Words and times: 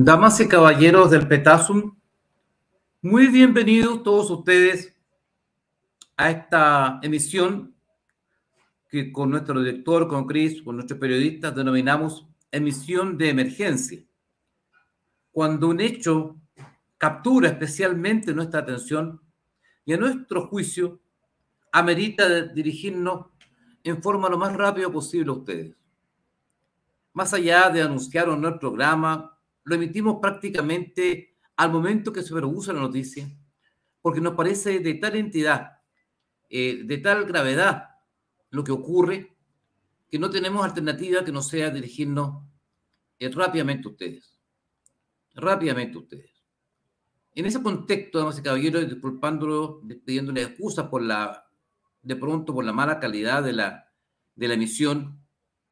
Damas 0.00 0.38
y 0.38 0.46
caballeros 0.46 1.10
del 1.10 1.26
Petasum, 1.26 1.96
muy 3.02 3.26
bienvenidos 3.26 4.04
todos 4.04 4.30
ustedes 4.30 4.94
a 6.16 6.30
esta 6.30 7.00
emisión 7.02 7.74
que 8.88 9.10
con 9.10 9.28
nuestro 9.28 9.60
director, 9.60 10.06
con 10.06 10.24
Chris, 10.24 10.62
con 10.62 10.76
nuestros 10.76 11.00
periodistas 11.00 11.52
denominamos 11.52 12.28
emisión 12.52 13.18
de 13.18 13.30
emergencia. 13.30 14.00
Cuando 15.32 15.66
un 15.66 15.80
hecho 15.80 16.36
captura 16.96 17.48
especialmente 17.48 18.32
nuestra 18.32 18.60
atención 18.60 19.20
y 19.84 19.94
a 19.94 19.96
nuestro 19.96 20.46
juicio 20.46 21.00
amerita 21.72 22.44
dirigirnos 22.44 23.26
en 23.82 24.00
forma 24.00 24.28
lo 24.28 24.38
más 24.38 24.54
rápido 24.54 24.92
posible 24.92 25.30
a 25.30 25.34
ustedes. 25.34 25.76
Más 27.14 27.34
allá 27.34 27.68
de 27.68 27.82
anunciar 27.82 28.28
un 28.28 28.40
nuevo 28.42 28.60
programa, 28.60 29.34
lo 29.68 29.74
emitimos 29.74 30.16
prácticamente 30.18 31.36
al 31.56 31.70
momento 31.70 32.10
que 32.10 32.22
se 32.22 32.32
produce 32.32 32.72
la 32.72 32.80
noticia, 32.80 33.28
porque 34.00 34.18
nos 34.18 34.32
parece 34.32 34.78
de 34.80 34.94
tal 34.94 35.14
entidad, 35.16 35.82
eh, 36.48 36.84
de 36.84 36.98
tal 36.98 37.26
gravedad 37.26 37.90
lo 38.48 38.64
que 38.64 38.72
ocurre, 38.72 39.36
que 40.10 40.18
no 40.18 40.30
tenemos 40.30 40.64
alternativa 40.64 41.22
que 41.22 41.32
no 41.32 41.42
sea 41.42 41.68
dirigirnos 41.68 42.42
eh, 43.18 43.28
rápidamente 43.28 43.88
a 43.88 43.90
ustedes. 43.90 44.40
Rápidamente 45.34 45.98
a 45.98 46.00
ustedes. 46.00 46.30
En 47.34 47.44
ese 47.44 47.62
contexto, 47.62 48.18
damas 48.18 48.38
y 48.38 48.42
caballeros, 48.42 48.88
disculpándolo, 48.88 49.82
pidiéndole 50.02 50.44
excusas 50.44 50.88
por 50.88 51.02
la, 51.02 51.46
de 52.00 52.16
pronto, 52.16 52.54
por 52.54 52.64
la 52.64 52.72
mala 52.72 52.98
calidad 52.98 53.42
de 53.42 53.52
la, 53.52 53.92
de 54.34 54.48
la 54.48 54.54
emisión 54.54 55.20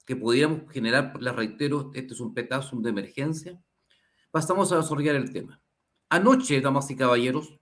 que 0.04 0.16
pudiéramos 0.16 0.70
generar, 0.70 1.14
les 1.18 1.34
reitero, 1.34 1.92
este 1.94 2.12
es 2.12 2.20
un 2.20 2.34
petazo 2.34 2.76
de 2.76 2.90
emergencia 2.90 3.58
pasamos 4.36 4.70
a 4.70 4.76
desarrollar 4.76 5.14
el 5.14 5.32
tema. 5.32 5.62
Anoche, 6.10 6.60
damas 6.60 6.90
y 6.90 6.94
caballeros, 6.94 7.58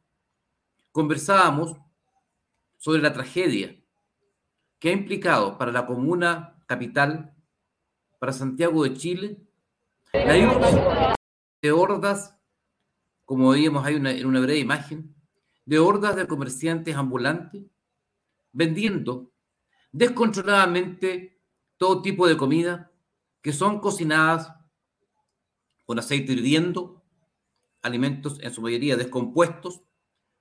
conversábamos 0.90 1.76
sobre 2.78 3.00
la 3.00 3.12
tragedia 3.12 3.80
que 4.80 4.88
ha 4.88 4.92
implicado 4.92 5.56
para 5.56 5.70
la 5.70 5.86
comuna 5.86 6.60
capital, 6.66 7.32
para 8.18 8.32
Santiago 8.32 8.82
de 8.82 8.94
Chile, 8.94 9.36
la 10.12 10.36
irrupción 10.36 11.14
de 11.62 11.70
hordas, 11.70 12.36
como 13.24 13.50
veíamos 13.50 13.86
ahí 13.86 13.94
en 13.94 14.26
una 14.26 14.40
breve 14.40 14.58
imagen, 14.58 15.14
de 15.64 15.78
hordas 15.78 16.16
de 16.16 16.26
comerciantes 16.26 16.96
ambulantes 16.96 17.62
vendiendo 18.50 19.30
descontroladamente 19.92 21.40
todo 21.76 22.02
tipo 22.02 22.26
de 22.26 22.36
comida 22.36 22.90
que 23.42 23.52
son 23.52 23.78
cocinadas 23.78 24.52
con 25.84 25.98
aceite 25.98 26.32
hirviendo, 26.32 27.02
alimentos 27.82 28.38
en 28.40 28.52
su 28.52 28.62
mayoría 28.62 28.96
descompuestos, 28.96 29.82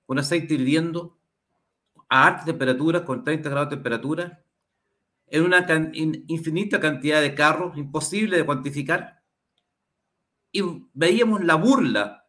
con 0.06 0.18
aceite 0.18 0.54
hirviendo 0.54 1.18
a 2.08 2.26
alta 2.26 2.44
temperatura, 2.44 3.04
con 3.04 3.24
30 3.24 3.50
grados 3.50 3.70
de 3.70 3.76
temperatura, 3.76 4.44
en 5.26 5.42
una 5.42 5.66
infinita 6.02 6.80
cantidad 6.80 7.20
de 7.20 7.34
carros, 7.34 7.76
imposible 7.76 8.36
de 8.36 8.46
cuantificar. 8.46 9.22
Y 10.52 10.62
veíamos 10.92 11.44
la 11.44 11.56
burla 11.56 12.26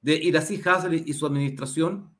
de 0.00 0.14
Irací 0.16 0.60
Hassel 0.64 1.02
y 1.06 1.12
su 1.14 1.26
administración 1.26 2.14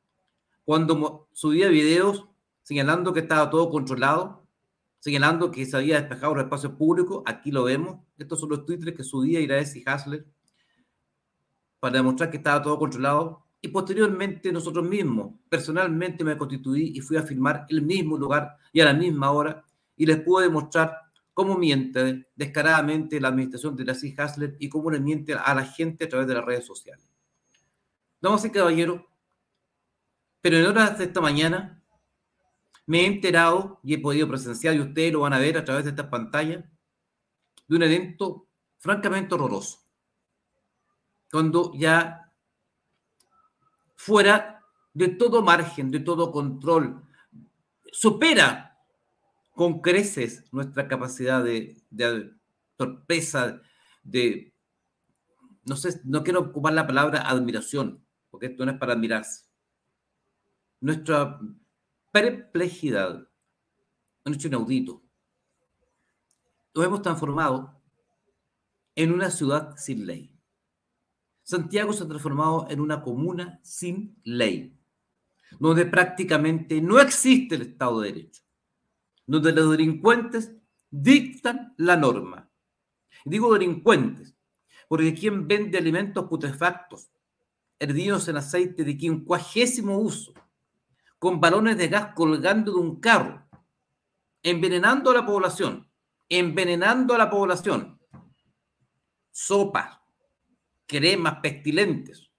cuando 0.64 1.28
subía 1.32 1.68
videos 1.68 2.26
señalando 2.62 3.12
que 3.12 3.20
estaba 3.20 3.50
todo 3.50 3.70
controlado, 3.70 4.48
señalando 4.98 5.50
que 5.50 5.66
se 5.66 5.76
había 5.76 6.00
despejado 6.00 6.34
los 6.34 6.44
espacios 6.44 6.72
públicos. 6.72 7.22
Aquí 7.26 7.52
lo 7.52 7.64
vemos. 7.64 8.00
Estos 8.16 8.40
son 8.40 8.48
los 8.48 8.64
tweets 8.64 8.92
que 8.96 9.04
subía 9.04 9.40
Irací 9.40 9.84
Hasler 9.86 10.26
para 11.84 11.98
demostrar 11.98 12.30
que 12.30 12.38
estaba 12.38 12.62
todo 12.62 12.78
controlado. 12.78 13.44
Y 13.60 13.68
posteriormente 13.68 14.50
nosotros 14.50 14.88
mismos, 14.88 15.34
personalmente 15.50 16.24
me 16.24 16.38
constituí 16.38 16.92
y 16.96 17.00
fui 17.02 17.18
a 17.18 17.22
firmar 17.22 17.66
el 17.68 17.82
mismo 17.82 18.16
lugar 18.16 18.56
y 18.72 18.80
a 18.80 18.86
la 18.86 18.94
misma 18.94 19.30
hora 19.32 19.62
y 19.94 20.06
les 20.06 20.18
puedo 20.22 20.42
demostrar 20.42 20.98
cómo 21.34 21.58
miente 21.58 22.26
descaradamente 22.34 23.20
la 23.20 23.28
administración 23.28 23.76
de 23.76 23.84
la 23.84 23.94
C. 23.94 24.14
Hasler 24.16 24.56
y 24.58 24.70
cómo 24.70 24.90
le 24.90 24.98
miente 24.98 25.34
a 25.34 25.54
la 25.54 25.62
gente 25.66 26.06
a 26.06 26.08
través 26.08 26.26
de 26.26 26.32
las 26.32 26.46
redes 26.46 26.64
sociales. 26.64 27.06
Damas 28.18 28.46
y 28.46 28.50
caballeros, 28.50 29.02
pero 30.40 30.56
en 30.56 30.64
horas 30.64 30.96
de 30.96 31.04
esta 31.04 31.20
mañana 31.20 31.84
me 32.86 33.02
he 33.02 33.06
enterado 33.06 33.78
y 33.82 33.92
he 33.92 33.98
podido 33.98 34.26
presenciar, 34.26 34.74
y 34.74 34.80
ustedes 34.80 35.12
lo 35.12 35.20
van 35.20 35.34
a 35.34 35.38
ver 35.38 35.58
a 35.58 35.66
través 35.66 35.84
de 35.84 35.90
estas 35.90 36.06
pantallas, 36.06 36.64
de 37.68 37.76
un 37.76 37.82
evento 37.82 38.48
francamente 38.78 39.34
horroroso 39.34 39.83
cuando 41.34 41.72
ya 41.74 42.32
fuera 43.96 44.64
de 44.92 45.08
todo 45.08 45.42
margen, 45.42 45.90
de 45.90 45.98
todo 45.98 46.30
control, 46.30 47.02
supera 47.90 48.78
con 49.52 49.80
creces 49.80 50.44
nuestra 50.52 50.86
capacidad 50.86 51.42
de, 51.42 51.82
sorpresa, 52.78 53.60
de, 54.04 54.54
no 55.64 55.74
sé, 55.74 56.00
no 56.04 56.22
quiero 56.22 56.38
ocupar 56.38 56.72
la 56.72 56.86
palabra 56.86 57.28
admiración, 57.28 58.06
porque 58.30 58.46
esto 58.46 58.64
no 58.64 58.70
es 58.70 58.78
para 58.78 58.92
admirarse. 58.92 59.46
Nuestra 60.78 61.40
perplejidad, 62.12 63.28
un 64.24 64.34
hecho 64.34 64.46
inaudito. 64.46 65.02
Nos 66.76 66.84
hemos 66.84 67.02
transformado 67.02 67.82
en 68.94 69.12
una 69.12 69.32
ciudad 69.32 69.76
sin 69.76 70.06
ley. 70.06 70.33
Santiago 71.44 71.92
se 71.92 72.04
ha 72.04 72.08
transformado 72.08 72.66
en 72.70 72.80
una 72.80 73.02
comuna 73.02 73.60
sin 73.62 74.18
ley, 74.24 74.74
donde 75.60 75.84
prácticamente 75.84 76.80
no 76.80 76.98
existe 76.98 77.54
el 77.54 77.62
Estado 77.62 78.00
de 78.00 78.12
Derecho, 78.12 78.42
donde 79.26 79.52
los 79.52 79.70
delincuentes 79.70 80.52
dictan 80.90 81.74
la 81.76 81.96
norma. 81.96 82.50
digo 83.26 83.52
delincuentes, 83.52 84.34
porque 84.88 85.14
quien 85.14 85.46
vende 85.46 85.76
alimentos 85.76 86.26
putrefactos, 86.28 87.10
hervidos 87.78 88.26
en 88.28 88.38
aceite 88.38 88.82
de 88.82 88.96
quincuagésimo 88.96 89.98
uso, 89.98 90.32
con 91.18 91.40
balones 91.40 91.76
de 91.76 91.88
gas 91.88 92.14
colgando 92.14 92.72
de 92.72 92.78
un 92.78 93.00
carro, 93.00 93.46
envenenando 94.42 95.10
a 95.10 95.14
la 95.14 95.26
población, 95.26 95.90
envenenando 96.28 97.14
a 97.14 97.18
la 97.18 97.28
población, 97.28 98.00
sopa, 99.30 100.03
cremas 100.86 101.40
pestilentes, 101.40 102.30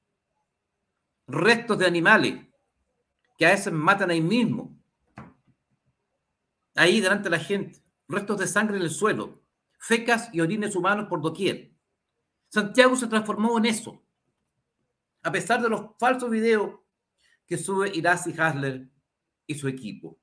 restos 1.28 1.78
de 1.78 1.86
animales 1.86 2.46
que 3.38 3.46
a 3.46 3.52
veces 3.52 3.74
matan 3.74 4.12
ahí 4.12 4.22
mismo, 4.22 4.78
ahí 6.76 7.02
delante 7.02 7.26
de 7.26 7.30
la 7.32 7.40
gente, 7.40 7.84
restos 8.08 8.40
de 8.40 8.48
sangre 8.48 8.78
en 8.78 8.84
el 8.84 8.92
suelo, 8.92 9.42
fecas 9.78 10.30
y 10.34 10.42
orines 10.42 10.76
humanos 10.76 11.08
por 11.10 11.22
doquier. 11.22 11.72
Santiago 12.50 12.96
se 12.96 13.08
transformó 13.08 13.58
en 13.58 13.66
eso, 13.66 14.04
a 15.24 15.32
pesar 15.32 15.62
de 15.62 15.70
los 15.70 15.98
falsos 16.00 16.30
videos 16.30 16.80
que 17.46 17.58
sube 17.58 17.92
Irasi 17.94 18.34
Hasler 18.40 18.90
y 19.48 19.56
su 19.56 19.68
equipo. 19.68 20.20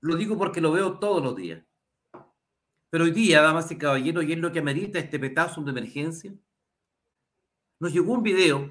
Lo 0.00 0.16
digo 0.16 0.36
porque 0.36 0.60
lo 0.60 0.72
veo 0.72 0.98
todos 0.98 1.22
los 1.22 1.36
días. 1.36 1.64
Pero 2.90 3.04
hoy 3.04 3.10
día, 3.10 3.42
damas 3.42 3.70
y 3.70 3.76
caballeros, 3.76 4.24
y 4.24 4.32
es 4.32 4.38
lo 4.38 4.50
que 4.50 4.60
amerita 4.60 4.98
este 4.98 5.18
petazo 5.18 5.60
de 5.62 5.70
emergencia, 5.70 6.32
nos 7.80 7.92
llegó 7.92 8.12
un 8.12 8.22
video, 8.22 8.70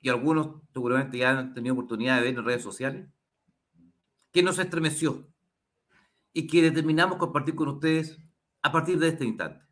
y 0.00 0.08
algunos 0.08 0.62
seguramente 0.72 1.18
ya 1.18 1.38
han 1.38 1.54
tenido 1.54 1.74
oportunidad 1.74 2.16
de 2.16 2.22
ver 2.22 2.38
en 2.38 2.44
redes 2.44 2.62
sociales, 2.62 3.08
que 4.32 4.42
nos 4.42 4.58
estremeció 4.58 5.26
y 6.32 6.46
que 6.46 6.62
determinamos 6.62 7.18
compartir 7.18 7.54
con 7.54 7.68
ustedes 7.68 8.18
a 8.62 8.70
partir 8.70 8.98
de 8.98 9.08
este 9.08 9.24
instante. 9.24 9.65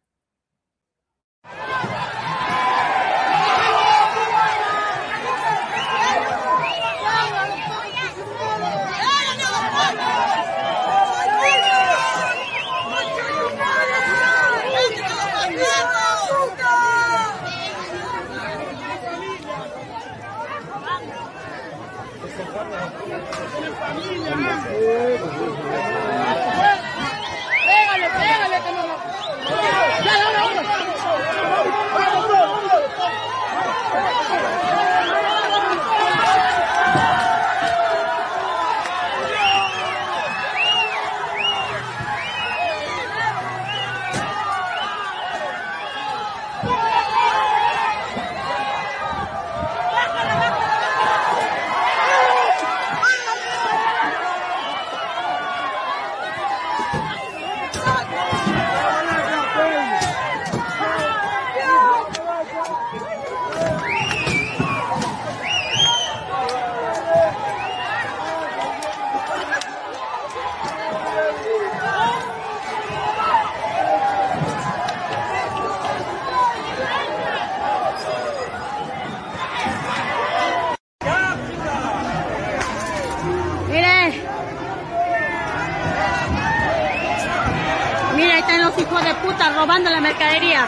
Mira, 88.34 88.46
ahí 88.48 88.52
están 88.52 88.64
los 88.64 88.76
hijos 88.80 89.04
de 89.04 89.14
puta 89.14 89.50
robando 89.50 89.90
la 89.90 90.00
mercadería. 90.00 90.66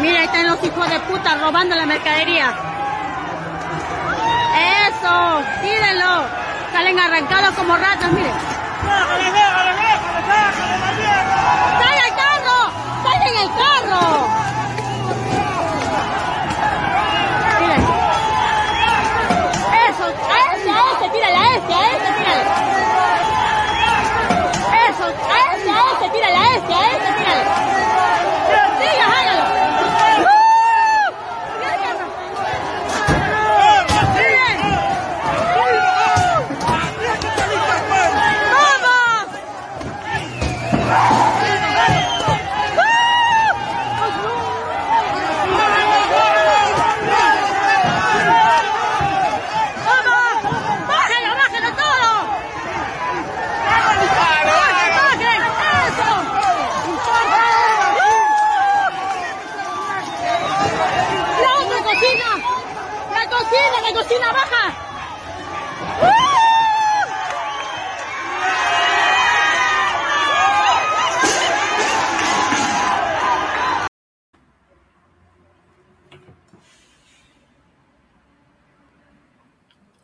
Mira, 0.00 0.20
ahí 0.20 0.24
están 0.24 0.46
los 0.46 0.64
hijos 0.64 0.88
de 0.88 0.98
puta 1.00 1.34
robando 1.34 1.76
la 1.76 1.84
mercadería. 1.84 2.54
Eso, 4.88 5.42
tírenlo. 5.60 6.24
Salen 6.72 6.98
arrancados 6.98 7.54
como 7.54 7.76
ratas, 7.76 8.12
miren. 8.12 8.32
¡Sale 11.82 12.00
al 12.00 12.14
carro! 12.16 12.72
¡Sale 13.02 13.28
el 13.42 13.50
carro! 13.60 14.02
Miren. 17.60 17.82
Eso, 19.86 20.04
a 20.06 20.38
ese, 20.56 20.70
a 20.70 20.72
ese, 20.96 21.06
tírale, 21.10 21.36
a 21.36 21.38
ese, 21.56 21.74
a 21.74 21.90
ese, 21.90 22.10
tírale. 22.16 22.44
Eso, 24.88 25.04
a 25.04 25.08
ese, 25.56 25.70
a 25.70 25.72
ese, 25.92 26.06
tírale, 26.10 26.36
a 26.36 26.38
ese, 26.56 26.72
a 26.72 26.76
ese, 26.90 27.10
tírale. 27.18 27.44
Siga, 28.78 29.06
hágalo. 29.18 29.44
¡Uh! 30.22 30.28
Mira 31.58 31.72
el 31.74 31.80
carro. 31.82 32.06
Miren. 34.14 34.58
¡Vamos! 38.52 39.26
¡Vamos! 49.86 50.36
¡Bájalo, 50.86 51.30
bájalo 51.36 51.70
todo! 51.76 52.10
¡Bajen, 53.66 54.92
bajen! 54.96 55.40
¡Eso! 55.86 56.10
¡La 61.42 61.50
otra 61.60 61.78
cocina! 61.82 62.30
¡La 63.14 63.24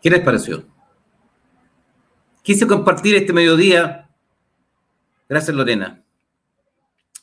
¿Qué 0.03 0.11
les 0.11 0.21
pareció? 0.21 0.65
Quise 2.43 2.67
compartir 2.67 3.15
este 3.15 3.33
mediodía, 3.33 4.11
gracias 5.29 5.55
Lorena, 5.55 6.05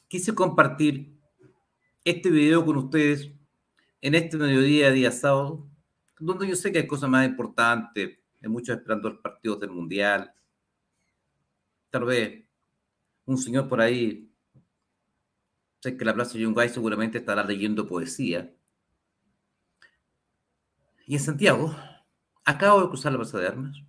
quise 0.08 0.34
compartir 0.34 1.12
este 2.06 2.30
video 2.30 2.66
con 2.66 2.78
ustedes 2.78 3.34
en 4.00 4.16
este 4.16 4.38
mediodía, 4.38 4.92
día 4.92 5.12
sábado, 5.12 5.68
donde 6.20 6.48
yo 6.48 6.56
sé 6.56 6.72
que 6.72 6.80
hay 6.80 6.88
cosas 6.88 7.10
más 7.10 7.28
importantes, 7.28 8.20
hay 8.42 8.50
muchos 8.50 8.78
esperando 8.78 9.10
los 9.10 9.20
partidos 9.20 9.60
del 9.60 9.72
Mundial, 9.72 10.34
tal 11.90 12.06
vez 12.06 12.46
un 13.26 13.38
señor 13.38 13.68
por 13.68 13.82
ahí, 13.82 14.32
sé 15.82 15.96
que 15.96 16.06
la 16.06 16.14
Plaza 16.14 16.38
Yungay 16.38 16.70
seguramente 16.70 17.20
estará 17.20 17.44
leyendo 17.44 17.88
poesía, 17.88 18.54
y 21.06 21.16
en 21.16 21.20
Santiago, 21.22 21.76
acabo 22.46 22.82
de 22.82 22.88
cruzar 22.90 23.12
la 23.12 23.18
Plaza 23.18 23.40
de 23.40 23.48
Armas, 23.48 23.82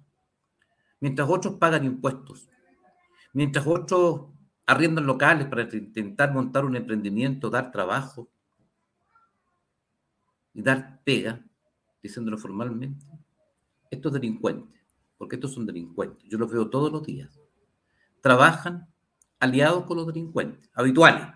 mientras 1.01 1.29
otros 1.29 1.55
pagan 1.57 1.85
impuestos, 1.85 2.49
mientras 3.33 3.67
otros 3.67 4.31
arriendan 4.67 5.07
locales 5.07 5.49
para 5.49 5.63
intentar 5.63 6.33
montar 6.33 6.65
un 6.65 6.77
emprendimiento, 6.77 7.51
dar 7.51 7.73
trabajo 7.73 8.31
y 10.55 10.63
dar 10.63 11.03
pega, 11.03 11.45
diciéndolo 12.03 12.39
formalmente, 12.39 13.07
estos 13.91 14.13
delincuentes, 14.13 14.81
porque 15.19 15.37
estos 15.37 15.53
son 15.53 15.67
delincuentes, 15.67 16.29
yo 16.29 16.39
los 16.39 16.51
veo 16.51 16.69
todos 16.69 16.91
los 16.93 17.05
días, 17.05 17.41
trabajan 18.21 18.89
aliados 19.39 19.85
con 19.85 19.97
los 19.97 20.07
delincuentes, 20.07 20.71
habituales. 20.75 21.27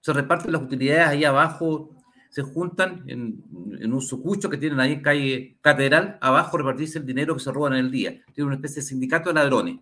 Se 0.00 0.12
reparten 0.12 0.52
las 0.52 0.62
utilidades 0.62 1.08
ahí 1.08 1.24
abajo 1.24 1.92
se 2.32 2.40
juntan 2.40 3.04
en, 3.08 3.44
un 3.92 4.00
sucucho 4.00 4.48
que 4.48 4.56
tienen 4.56 4.80
ahí 4.80 4.94
en 4.94 5.02
calle 5.02 5.58
Catedral, 5.60 6.16
abajo 6.22 6.56
repartirse 6.56 6.98
el 6.98 7.04
dinero 7.04 7.34
que 7.34 7.42
se 7.42 7.52
roban 7.52 7.74
en 7.74 7.80
el 7.80 7.90
día. 7.90 8.24
Tiene 8.32 8.46
una 8.46 8.54
especie 8.54 8.76
de 8.76 8.88
sindicato 8.88 9.28
de 9.28 9.34
ladrones. 9.34 9.80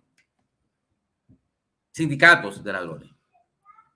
Sindicatos 1.91 2.61
de 2.61 2.73
ladrones. 2.73 3.09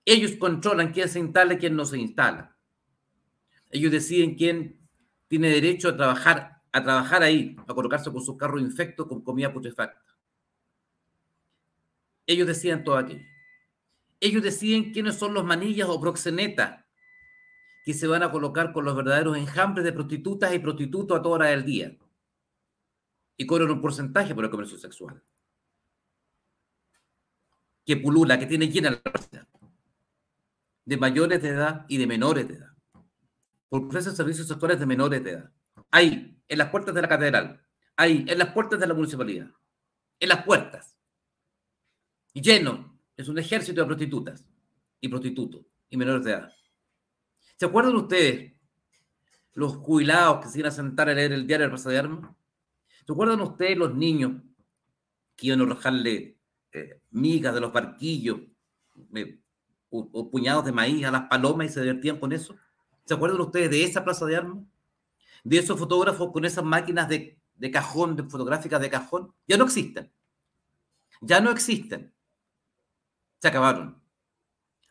Ellos 0.05 0.37
controlan 0.39 0.93
quién 0.93 1.09
se 1.09 1.19
instala 1.19 1.55
y 1.55 1.57
quién 1.57 1.75
no 1.75 1.83
se 1.83 1.97
instala. 1.97 2.55
Ellos 3.71 3.91
deciden 3.91 4.35
quién 4.35 4.84
tiene 5.27 5.49
derecho 5.49 5.89
a 5.89 5.97
trabajar, 5.97 6.61
a 6.71 6.83
trabajar 6.83 7.23
ahí, 7.23 7.55
a 7.67 7.73
colocarse 7.73 8.11
con 8.11 8.23
su 8.23 8.37
carro 8.37 8.59
infecto 8.59 9.07
con 9.07 9.21
comida 9.21 9.51
putrefacta. 9.51 10.01
Ellos 12.27 12.47
deciden 12.47 12.83
todo 12.83 12.97
aquello. 12.97 13.25
Ellos 14.19 14.41
deciden 14.41 14.91
quiénes 14.91 15.15
son 15.15 15.33
los 15.33 15.45
manillas 15.45 15.87
o 15.89 15.99
proxenetas 15.99 16.83
que 17.83 17.93
se 17.93 18.07
van 18.07 18.23
a 18.23 18.31
colocar 18.31 18.73
con 18.73 18.83
los 18.83 18.95
verdaderos 18.95 19.37
enjambres 19.37 19.85
de 19.85 19.93
prostitutas 19.93 20.53
y 20.53 20.59
prostitutos 20.59 21.19
a 21.19 21.21
toda 21.21 21.35
hora 21.35 21.47
del 21.47 21.63
día. 21.63 21.95
Y 23.37 23.45
cobran 23.45 23.69
un 23.69 23.81
porcentaje 23.81 24.33
por 24.33 24.43
el 24.43 24.49
comercio 24.49 24.77
sexual. 24.77 25.21
Que 27.85 27.97
pulula, 27.97 28.39
que 28.39 28.47
tiene 28.47 28.69
llena 28.69 28.91
la. 28.91 29.47
De 30.85 30.97
mayores 30.97 31.41
de 31.41 31.49
edad 31.49 31.85
y 31.87 31.97
de 31.97 32.07
menores 32.07 32.47
de 32.47 32.55
edad. 32.55 32.74
Por 33.69 33.85
ofrecen 33.85 34.15
servicios 34.15 34.47
sexuales 34.47 34.79
de 34.79 34.85
menores 34.85 35.23
de 35.23 35.31
edad. 35.31 35.51
Ahí, 35.91 36.41
en 36.47 36.57
las 36.57 36.69
puertas 36.69 36.93
de 36.93 37.01
la 37.01 37.07
catedral. 37.07 37.65
Ahí, 37.95 38.25
en 38.27 38.37
las 38.37 38.53
puertas 38.53 38.79
de 38.79 38.87
la 38.87 38.93
municipalidad. 38.93 39.49
En 40.19 40.29
las 40.29 40.43
puertas. 40.43 40.97
Y 42.33 42.41
lleno. 42.41 42.99
Es 43.17 43.29
un 43.29 43.39
ejército 43.39 43.81
de 43.81 43.87
prostitutas 43.87 44.45
y 44.99 45.07
prostitutos 45.07 45.65
y 45.89 45.97
menores 45.97 46.25
de 46.25 46.31
edad. 46.31 46.51
¿Se 47.55 47.65
acuerdan 47.65 47.95
ustedes 47.95 48.53
los 49.53 49.75
jubilados 49.77 50.43
que 50.43 50.49
se 50.49 50.59
iban 50.59 50.71
a 50.71 50.75
sentar 50.75 51.09
a 51.09 51.13
leer 51.13 51.31
el 51.31 51.47
diario 51.47 51.67
de 51.67 51.69
Plaza 51.69 51.89
de 51.89 51.97
Armas? 51.97 52.35
¿Se 53.05 53.13
acuerdan 53.13 53.39
ustedes 53.39 53.77
los 53.77 53.95
niños 53.95 54.41
que 55.35 55.47
iban 55.47 55.61
a 55.61 55.63
arrojarle 55.63 56.37
eh, 56.73 57.01
migas 57.11 57.53
de 57.53 57.61
los 57.61 57.71
barquillos 57.71 58.39
eh, 59.13 59.39
o, 59.89 60.09
o, 60.11 60.29
puñados 60.29 60.65
de 60.65 60.73
maíz 60.73 61.05
a 61.05 61.11
las 61.11 61.29
palomas 61.29 61.67
y 61.67 61.69
se 61.69 61.81
divertían 61.81 62.19
con 62.19 62.33
eso? 62.33 62.57
¿Se 63.05 63.13
acuerdan 63.13 63.41
ustedes 63.41 63.69
de 63.69 63.83
esa 63.83 64.03
Plaza 64.03 64.25
de 64.25 64.35
Armas? 64.35 64.63
De 65.43 65.57
esos 65.57 65.77
fotógrafos 65.77 66.31
con 66.31 66.43
esas 66.43 66.63
máquinas 66.63 67.07
de, 67.07 67.37
cajón, 67.71 68.15
de 68.15 68.23
fotográficas 68.23 68.81
de 68.81 68.89
cajón. 68.89 69.33
Ya 69.47 69.57
no 69.57 69.65
existen. 69.65 70.11
Ya 71.21 71.39
no 71.39 71.51
existen. 71.51 72.13
Se 73.39 73.47
acabaron. 73.47 74.01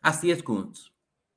Así 0.01 0.31
es, 0.31 0.41
Kunz. 0.41 0.91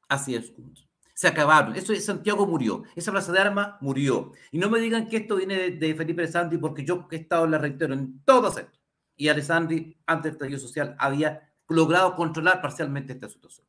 Así 0.09 0.35
es, 0.35 0.51
Kunz 0.51 0.89
se 1.19 1.27
acabaron. 1.27 1.75
Eso 1.75 1.93
de 1.93 2.01
Santiago 2.01 2.47
murió. 2.47 2.85
Esa 2.95 3.11
plaza 3.11 3.33
de 3.33 3.41
armas 3.41 3.75
murió. 3.81 4.31
Y 4.53 4.59
no 4.59 4.71
me 4.71 4.79
digan 4.79 5.09
que 5.09 5.17
esto 5.17 5.35
viene 5.35 5.71
de, 5.73 5.95
Felipe 5.97 6.23
Alessandri, 6.23 6.59
porque 6.59 6.85
yo 6.85 7.09
he 7.11 7.17
estado, 7.17 7.45
la 7.49 7.59
reitero, 7.59 7.93
en 7.93 8.23
todos 8.25 8.57
estos. 8.57 8.81
Y 9.17 9.27
Alessandri, 9.27 9.99
antes 10.07 10.23
del 10.23 10.33
estallido 10.35 10.61
social, 10.61 10.95
había 10.97 11.53
logrado 11.67 12.15
controlar 12.15 12.63
parcialmente 12.63 13.15
esta 13.15 13.29
situación. 13.29 13.67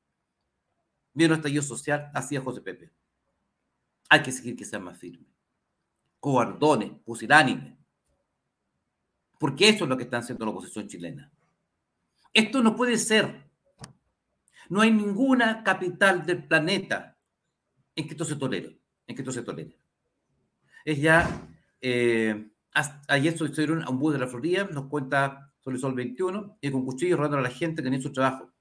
Vino 1.11 1.33
el 1.33 1.39
estallido 1.39 1.63
social, 1.63 2.11
hacía 2.13 2.39
José 2.39 2.61
Pepe. 2.61 2.91
Hay 4.09 4.23
que 4.23 4.31
seguir 4.31 4.55
que 4.55 4.65
sea 4.65 4.79
más 4.79 4.97
firme. 4.97 5.27
Cobardones, 6.19 6.91
pusilánimes. 7.05 7.77
Porque 9.39 9.69
eso 9.69 9.85
es 9.85 9.89
lo 9.89 9.95
que 9.95 10.03
está 10.03 10.17
haciendo 10.17 10.45
la 10.45 10.51
oposición 10.51 10.87
chilena. 10.87 11.31
Esto 12.33 12.61
no 12.61 12.75
puede 12.75 12.97
ser. 12.97 13.49
No 14.69 14.81
hay 14.81 14.91
ninguna 14.91 15.63
capital 15.63 16.25
del 16.25 16.43
planeta 16.45 17.17
en 17.95 18.05
que 18.05 18.11
esto 18.11 18.25
se 18.25 18.35
tolere, 18.35 18.79
en 19.07 19.15
que 19.15 19.21
esto 19.21 19.31
se 19.31 19.41
tolere. 19.41 19.77
Es 20.85 20.99
ya, 21.01 21.47
eh, 21.81 22.51
ayer 23.07 23.33
estuvieron 23.33 23.83
a 23.83 23.89
un 23.89 23.99
bus 23.99 24.13
de 24.13 24.19
la 24.19 24.27
Florida, 24.27 24.67
nos 24.71 24.87
cuenta 24.87 25.53
Sol 25.61 25.93
21, 25.93 26.57
y 26.61 26.71
con 26.71 26.85
cuchillos 26.85 27.17
robando 27.17 27.37
a 27.37 27.41
la 27.41 27.49
gente 27.49 27.83
que 27.83 27.89
tiene 27.89 28.01
su 28.01 28.11
trabajo. 28.11 28.51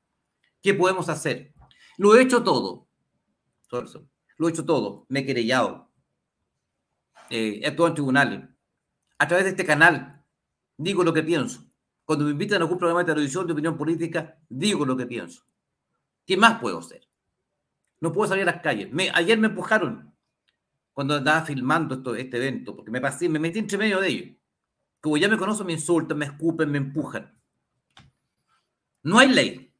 ¿Qué 0.62 0.75
podemos 0.75 1.09
hacer? 1.09 1.55
Lo 1.97 2.17
he 2.17 2.23
hecho 2.23 2.43
todo. 2.43 2.88
Lo 4.38 4.49
he 4.49 4.50
hecho 4.50 4.64
todo. 4.64 5.04
Me 5.09 5.21
he 5.21 5.26
querellado. 5.26 5.90
Eh, 7.30 7.61
he 7.62 7.66
actuado 7.66 7.88
en 7.88 7.95
tribunales. 7.95 8.49
A 9.18 9.28
través 9.28 9.45
de 9.45 9.50
este 9.50 9.66
canal 9.66 10.25
digo 10.76 11.04
lo 11.04 11.12
que 11.12 11.23
pienso. 11.23 11.64
Cuando 12.04 12.25
me 12.25 12.30
invitan 12.30 12.62
a 12.62 12.64
algún 12.64 12.78
programa 12.78 13.00
de 13.00 13.12
televisión 13.12 13.47
de 13.47 13.52
opinión 13.52 13.76
política, 13.76 14.38
digo 14.49 14.87
lo 14.87 14.97
que 14.97 15.07
pienso. 15.07 15.42
¿Qué 16.25 16.37
más 16.37 16.59
puedo 16.61 16.78
hacer? 16.78 17.07
No 18.00 18.12
puedo 18.12 18.28
salir 18.28 18.45
a 18.45 18.52
las 18.52 18.62
calles. 18.62 18.88
Ayer 19.12 19.38
me 19.38 19.49
empujaron 19.49 20.14
cuando 20.92 21.16
andaba 21.16 21.42
filmando 21.42 21.97
esto, 21.97 22.14
este 22.14 22.38
evento, 22.38 22.75
porque 22.75 22.90
me 22.90 23.00
pasé, 23.00 23.28
me 23.28 23.38
metí 23.38 23.59
entre 23.59 23.78
medio 23.78 24.00
de 24.00 24.09
ellos. 24.09 24.37
Como 25.00 25.16
ya 25.16 25.28
me 25.28 25.37
conocen, 25.37 25.66
me 25.66 25.75
insultan, 25.75 26.18
me 26.18 26.25
escupen, 26.25 26.71
me 26.71 26.78
empujan. 26.78 27.38
No 29.02 29.18
hay 29.18 29.28
ley. 29.28 29.75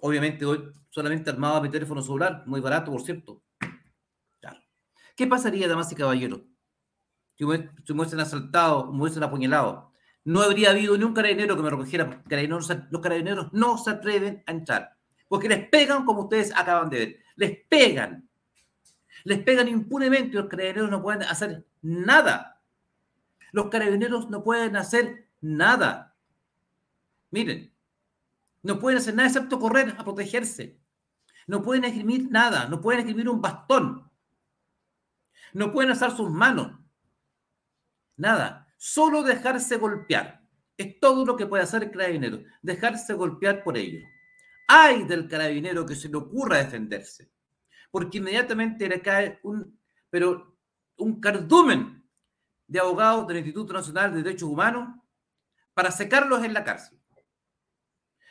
Obviamente 0.00 0.44
hoy 0.44 0.70
solamente 0.90 1.30
armado 1.30 1.60
mi 1.60 1.70
teléfono 1.70 2.02
celular, 2.02 2.44
muy 2.46 2.60
barato, 2.60 2.92
por 2.92 3.02
cierto. 3.02 3.42
¿Qué 5.14 5.26
pasaría, 5.26 5.68
damas 5.68 5.92
y 5.92 5.94
caballeros? 5.94 6.40
Si 7.36 7.44
me, 7.44 7.70
hubiesen 7.88 8.20
asaltado, 8.20 8.92
me 8.92 9.02
hubiesen 9.02 9.22
apuñalado. 9.22 9.92
No 10.24 10.40
habría 10.40 10.70
habido 10.70 10.96
ni 10.96 11.04
un 11.04 11.14
carabinero 11.14 11.56
que 11.56 11.62
me 11.62 11.70
recogiera. 11.70 12.22
los 12.90 13.00
carabineros 13.00 13.52
no 13.52 13.78
se 13.78 13.90
atreven 13.90 14.42
a 14.46 14.52
entrar. 14.52 14.96
Porque 15.28 15.48
les 15.48 15.68
pegan 15.68 16.04
como 16.04 16.22
ustedes 16.22 16.52
acaban 16.54 16.88
de 16.90 16.98
ver. 16.98 17.16
Les 17.36 17.58
pegan. 17.68 18.28
Les 19.24 19.38
pegan 19.40 19.68
impunemente 19.68 20.30
y 20.30 20.40
los 20.40 20.46
carabineros 20.46 20.90
no 20.90 21.02
pueden 21.02 21.22
hacer 21.22 21.66
nada. 21.82 22.60
Los 23.52 23.68
carabineros 23.68 24.30
no 24.30 24.42
pueden 24.42 24.76
hacer 24.76 25.28
nada. 25.40 26.16
Miren, 27.30 27.72
no 28.62 28.78
pueden 28.78 28.98
hacer 28.98 29.14
nada 29.14 29.28
excepto 29.28 29.58
correr 29.58 29.94
a 29.98 30.04
protegerse. 30.04 30.78
No 31.46 31.62
pueden 31.62 31.84
escribir 31.84 32.30
nada, 32.30 32.66
no 32.68 32.80
pueden 32.80 33.00
escribir 33.00 33.28
un 33.28 33.42
bastón. 33.42 34.10
No 35.54 35.72
pueden 35.72 35.92
alzar 35.92 36.14
sus 36.14 36.30
manos. 36.30 36.78
Nada, 38.16 38.68
solo 38.76 39.22
dejarse 39.22 39.76
golpear. 39.76 40.42
Es 40.76 40.98
todo 41.00 41.24
lo 41.24 41.36
que 41.36 41.46
puede 41.46 41.62
hacer 41.62 41.84
el 41.84 41.90
carabinero, 41.92 42.42
dejarse 42.60 43.14
golpear 43.14 43.62
por 43.62 43.76
ello. 43.78 44.04
Hay 44.66 45.04
del 45.04 45.28
carabinero 45.28 45.86
que 45.86 45.94
se 45.94 46.08
le 46.08 46.16
ocurra 46.16 46.58
defenderse, 46.58 47.30
porque 47.90 48.18
inmediatamente 48.18 48.88
le 48.88 49.00
cae 49.00 49.38
un, 49.44 49.80
pero 50.10 50.58
un 50.96 51.20
cardumen 51.20 52.04
de 52.66 52.80
abogados 52.80 53.28
del 53.28 53.38
Instituto 53.38 53.72
Nacional 53.72 54.12
de 54.12 54.22
Derechos 54.22 54.48
Humanos 54.48 55.00
para 55.72 55.92
secarlos 55.92 56.42
en 56.42 56.54
la 56.54 56.64
cárcel. 56.64 57.00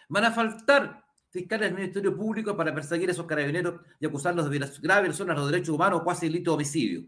Van 0.10 0.26
a 0.26 0.32
faltar 0.32 1.03
fiscales 1.34 1.68
del 1.68 1.76
Ministerio 1.76 2.16
Público 2.16 2.56
para 2.56 2.74
perseguir 2.74 3.10
a 3.10 3.12
esos 3.12 3.26
carabineros 3.26 3.82
y 4.00 4.06
acusarlos 4.06 4.50
de 4.50 4.60
graves 4.60 5.04
violaciones 5.04 5.36
a 5.36 5.40
los 5.40 5.52
derechos 5.52 5.74
humanos 5.74 6.02
o 6.02 6.04
cuasi 6.04 6.28
delito 6.28 6.52
de 6.52 6.56
homicidio. 6.56 7.06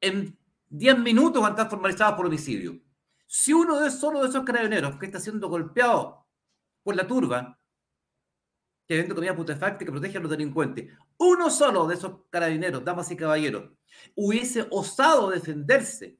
En 0.00 0.38
10 0.70 0.98
minutos 1.00 1.42
van 1.42 1.52
a 1.52 1.54
estar 1.54 1.68
formalizados 1.68 2.16
por 2.16 2.24
homicidio. 2.24 2.80
Si 3.26 3.52
uno 3.52 3.80
de 3.80 3.90
solo 3.90 4.22
de 4.22 4.30
esos 4.30 4.44
carabineros 4.44 4.96
que 4.96 5.06
está 5.06 5.20
siendo 5.20 5.48
golpeado 5.48 6.26
por 6.82 6.96
la 6.96 7.06
turba, 7.06 7.58
que 8.86 8.96
vende 8.96 9.14
comida 9.14 9.36
putefacta 9.36 9.84
que 9.84 9.90
protege 9.90 10.16
a 10.16 10.20
los 10.22 10.30
delincuentes, 10.30 10.90
uno 11.18 11.50
solo 11.50 11.86
de 11.86 11.96
esos 11.96 12.20
carabineros, 12.30 12.82
damas 12.82 13.10
y 13.10 13.16
caballeros, 13.16 13.70
hubiese 14.14 14.66
osado 14.70 15.28
defenderse 15.28 16.18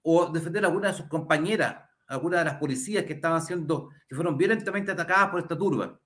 o 0.00 0.30
defender 0.32 0.64
a 0.64 0.68
alguna 0.68 0.88
de 0.88 0.94
sus 0.94 1.08
compañeras, 1.08 1.90
a 2.06 2.14
alguna 2.14 2.38
de 2.38 2.44
las 2.44 2.56
policías 2.56 3.04
que 3.04 3.14
estaban 3.14 3.42
siendo, 3.42 3.90
que 4.08 4.14
fueron 4.14 4.36
violentamente 4.36 4.92
atacadas 4.92 5.30
por 5.30 5.40
esta 5.40 5.56
turba, 5.56 5.98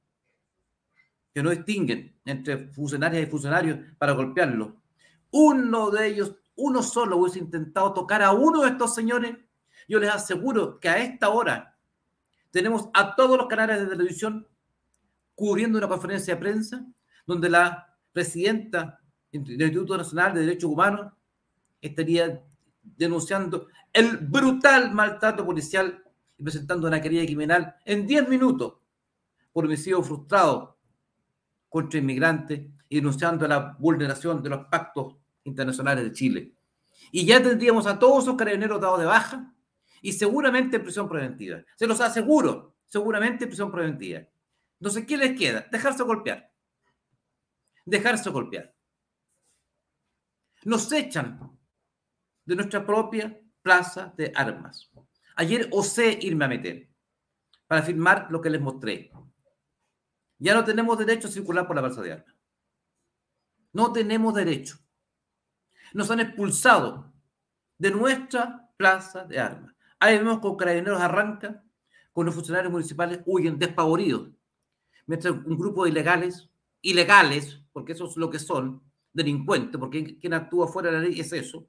que 1.34 1.42
no 1.42 1.50
distinguen 1.50 2.16
entre 2.24 2.68
funcionarias 2.68 3.26
y 3.26 3.30
funcionarios 3.30 3.78
para 3.98 4.12
golpearlos. 4.12 4.74
Uno 5.30 5.90
de 5.90 6.06
ellos, 6.06 6.34
uno 6.56 6.82
solo 6.82 7.16
hubiese 7.18 7.38
intentado 7.38 7.92
tocar 7.92 8.22
a 8.22 8.32
uno 8.32 8.62
de 8.62 8.70
estos 8.70 8.94
señores. 8.94 9.36
Yo 9.86 9.98
les 9.98 10.10
aseguro 10.10 10.80
que 10.80 10.88
a 10.88 10.98
esta 10.98 11.28
hora 11.28 11.76
tenemos 12.50 12.88
a 12.94 13.14
todos 13.14 13.36
los 13.36 13.46
canales 13.46 13.80
de 13.80 13.86
televisión 13.86 14.46
cubriendo 15.34 15.78
una 15.78 15.88
conferencia 15.88 16.34
de 16.34 16.40
prensa 16.40 16.86
donde 17.26 17.48
la 17.48 17.96
presidenta 18.12 19.00
del 19.30 19.60
Instituto 19.60 19.96
Nacional 19.96 20.34
de 20.34 20.40
Derechos 20.40 20.70
Humanos 20.70 21.12
estaría 21.80 22.42
denunciando 22.82 23.68
el 23.92 24.18
brutal 24.18 24.92
maltrato 24.92 25.44
policial 25.44 26.02
y 26.36 26.42
presentando 26.42 26.86
una 26.86 27.00
querella 27.00 27.24
criminal 27.24 27.76
en 27.84 28.06
10 28.06 28.28
minutos 28.28 28.74
por 29.52 29.64
homicidio 29.64 30.02
frustrado 30.02 30.78
contra 31.68 31.98
inmigrantes 31.98 32.60
y 32.88 32.96
denunciando 32.96 33.46
la 33.46 33.76
vulneración 33.78 34.42
de 34.42 34.50
los 34.50 34.66
pactos 34.66 35.16
internacionales 35.44 36.04
de 36.04 36.12
Chile. 36.12 36.54
Y 37.10 37.26
ya 37.26 37.42
tendríamos 37.42 37.86
a 37.86 37.98
todos 37.98 38.24
esos 38.24 38.36
carabineros 38.36 38.80
dados 38.80 39.00
de 39.00 39.06
baja 39.06 39.54
y 40.00 40.12
seguramente 40.12 40.78
prisión 40.80 41.08
preventiva. 41.08 41.62
Se 41.76 41.86
los 41.86 42.00
aseguro, 42.00 42.76
seguramente 42.86 43.46
prisión 43.46 43.70
preventiva. 43.70 44.20
Entonces, 44.80 45.06
¿qué 45.06 45.16
les 45.16 45.38
queda? 45.38 45.66
Dejarse 45.70 46.02
golpear. 46.02 46.52
Dejarse 47.84 48.30
golpear. 48.30 48.74
Nos 50.64 50.90
echan 50.92 51.57
de 52.48 52.56
nuestra 52.56 52.84
propia 52.86 53.38
plaza 53.60 54.14
de 54.16 54.32
armas. 54.34 54.90
Ayer 55.36 55.68
osé 55.70 56.18
irme 56.22 56.46
a 56.46 56.48
meter 56.48 56.88
para 57.66 57.82
firmar 57.82 58.28
lo 58.30 58.40
que 58.40 58.48
les 58.48 58.60
mostré. 58.60 59.12
Ya 60.38 60.54
no 60.54 60.64
tenemos 60.64 60.96
derecho 60.96 61.28
a 61.28 61.30
circular 61.30 61.66
por 61.66 61.76
la 61.76 61.82
plaza 61.82 62.00
de 62.00 62.12
armas. 62.12 62.34
No 63.74 63.92
tenemos 63.92 64.34
derecho. 64.34 64.78
Nos 65.92 66.10
han 66.10 66.20
expulsado 66.20 67.12
de 67.76 67.90
nuestra 67.90 68.70
plaza 68.78 69.26
de 69.26 69.38
armas. 69.38 69.74
Ahí 70.00 70.16
vemos 70.16 70.38
con 70.38 70.56
carabineros 70.56 71.02
arrancan, 71.02 71.70
con 72.14 72.24
los 72.24 72.34
funcionarios 72.34 72.72
municipales 72.72 73.20
huyen 73.26 73.58
despavoridos. 73.58 74.30
Mientras 75.06 75.34
un 75.34 75.58
grupo 75.58 75.84
de 75.84 75.90
ilegales, 75.90 76.48
ilegales, 76.80 77.60
porque 77.74 77.92
eso 77.92 78.06
es 78.06 78.16
lo 78.16 78.30
que 78.30 78.38
son, 78.38 78.82
delincuentes, 79.12 79.78
porque 79.78 80.18
quien 80.18 80.32
actúa 80.32 80.66
fuera 80.66 80.90
de 80.90 80.96
la 80.96 81.02
ley 81.02 81.20
es 81.20 81.30
eso, 81.34 81.68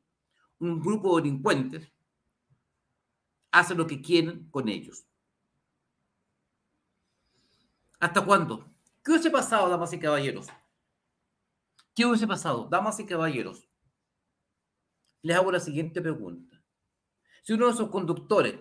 un 0.60 0.80
grupo 0.82 1.16
de 1.16 1.24
delincuentes 1.24 1.92
hace 3.52 3.76
lo 3.76 3.88
que 3.88 4.02
quieren 4.02 4.50
con 4.50 4.70
ellos. 4.70 5.06
¿Hasta 8.00 8.24
cuándo? 8.24 8.72
¿Qué 9.04 9.12
hubiese 9.12 9.32
pasado, 9.32 9.70
damas 9.70 9.92
y 9.94 10.00
caballeros? 10.00 10.48
¿Qué 11.96 12.06
hubiese 12.06 12.28
pasado, 12.28 12.68
damas 12.70 13.00
y 13.00 13.06
caballeros? 13.06 13.68
Les 15.22 15.36
hago 15.36 15.52
la 15.52 15.60
siguiente 15.60 16.02
pregunta. 16.02 16.64
Si 17.44 17.54
uno 17.54 17.68
de 17.68 17.74
esos 17.74 17.90
conductores 17.90 18.56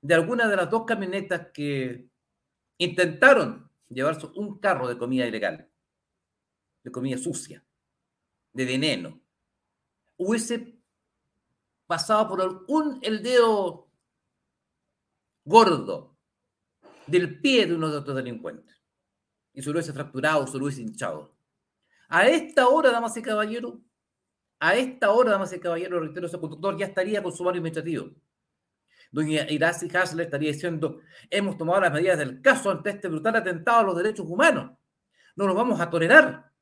de 0.00 0.14
alguna 0.14 0.48
de 0.48 0.56
las 0.56 0.70
dos 0.70 0.84
camionetas 0.84 1.48
que 1.52 2.08
intentaron 2.78 3.70
llevarse 3.88 4.26
un 4.34 4.58
carro 4.58 4.88
de 4.88 4.96
comida 4.96 5.26
ilegal, 5.26 5.70
de 6.82 6.90
comida 6.90 7.18
sucia, 7.18 7.64
de 8.52 8.64
veneno, 8.64 9.20
hubiese 10.16 10.79
pasado 11.90 12.28
por 12.28 12.64
un, 12.68 13.00
el 13.02 13.20
dedo 13.20 13.90
gordo 15.44 16.16
del 17.08 17.40
pie 17.40 17.66
de 17.66 17.74
uno 17.74 17.90
de 17.90 17.98
otros 17.98 18.14
delincuentes. 18.14 18.80
Y 19.52 19.60
se 19.60 19.68
lo 19.68 19.72
hubiese 19.72 19.92
fracturado, 19.92 20.46
se 20.46 20.56
lo 20.56 20.66
hubiese 20.66 20.82
hinchado. 20.82 21.34
A 22.08 22.28
esta 22.28 22.68
hora, 22.68 22.92
damas 22.92 23.16
y 23.16 23.22
caballeros, 23.22 23.74
a 24.60 24.76
esta 24.76 25.10
hora, 25.10 25.32
damas 25.32 25.52
y 25.52 25.58
caballeros, 25.58 26.00
reitero, 26.00 26.28
ese 26.28 26.38
conductor 26.38 26.78
ya 26.78 26.86
estaría 26.86 27.20
con 27.24 27.32
su 27.32 27.42
barrio 27.42 27.58
administrativo. 27.58 28.10
Doña 29.10 29.50
Irasi 29.50 29.88
Hasler 29.92 30.26
estaría 30.26 30.52
diciendo, 30.52 31.00
hemos 31.28 31.58
tomado 31.58 31.80
las 31.80 31.92
medidas 31.92 32.18
del 32.18 32.40
caso 32.40 32.70
ante 32.70 32.90
este 32.90 33.08
brutal 33.08 33.34
atentado 33.34 33.80
a 33.80 33.82
los 33.82 33.96
derechos 33.96 34.26
humanos. 34.28 34.78
No 35.34 35.46
nos 35.46 35.56
vamos 35.56 35.80
a 35.80 35.90
tolerar. 35.90 36.52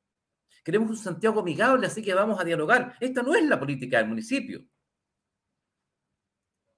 Queremos 0.63 0.89
un 0.89 0.97
Santiago 0.97 1.41
amigable, 1.41 1.85
así 1.85 2.01
que 2.01 2.15
vamos 2.15 2.39
a 2.39 2.43
dialogar. 2.43 2.95
Esta 2.99 3.21
no 3.21 3.35
es 3.35 3.43
la 3.45 3.59
política 3.59 3.99
del 3.99 4.07
municipio 4.07 4.65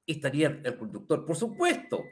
estaría 0.05 0.61
el 0.63 0.77
conductor, 0.77 1.25
por 1.25 1.35
supuesto, 1.35 2.03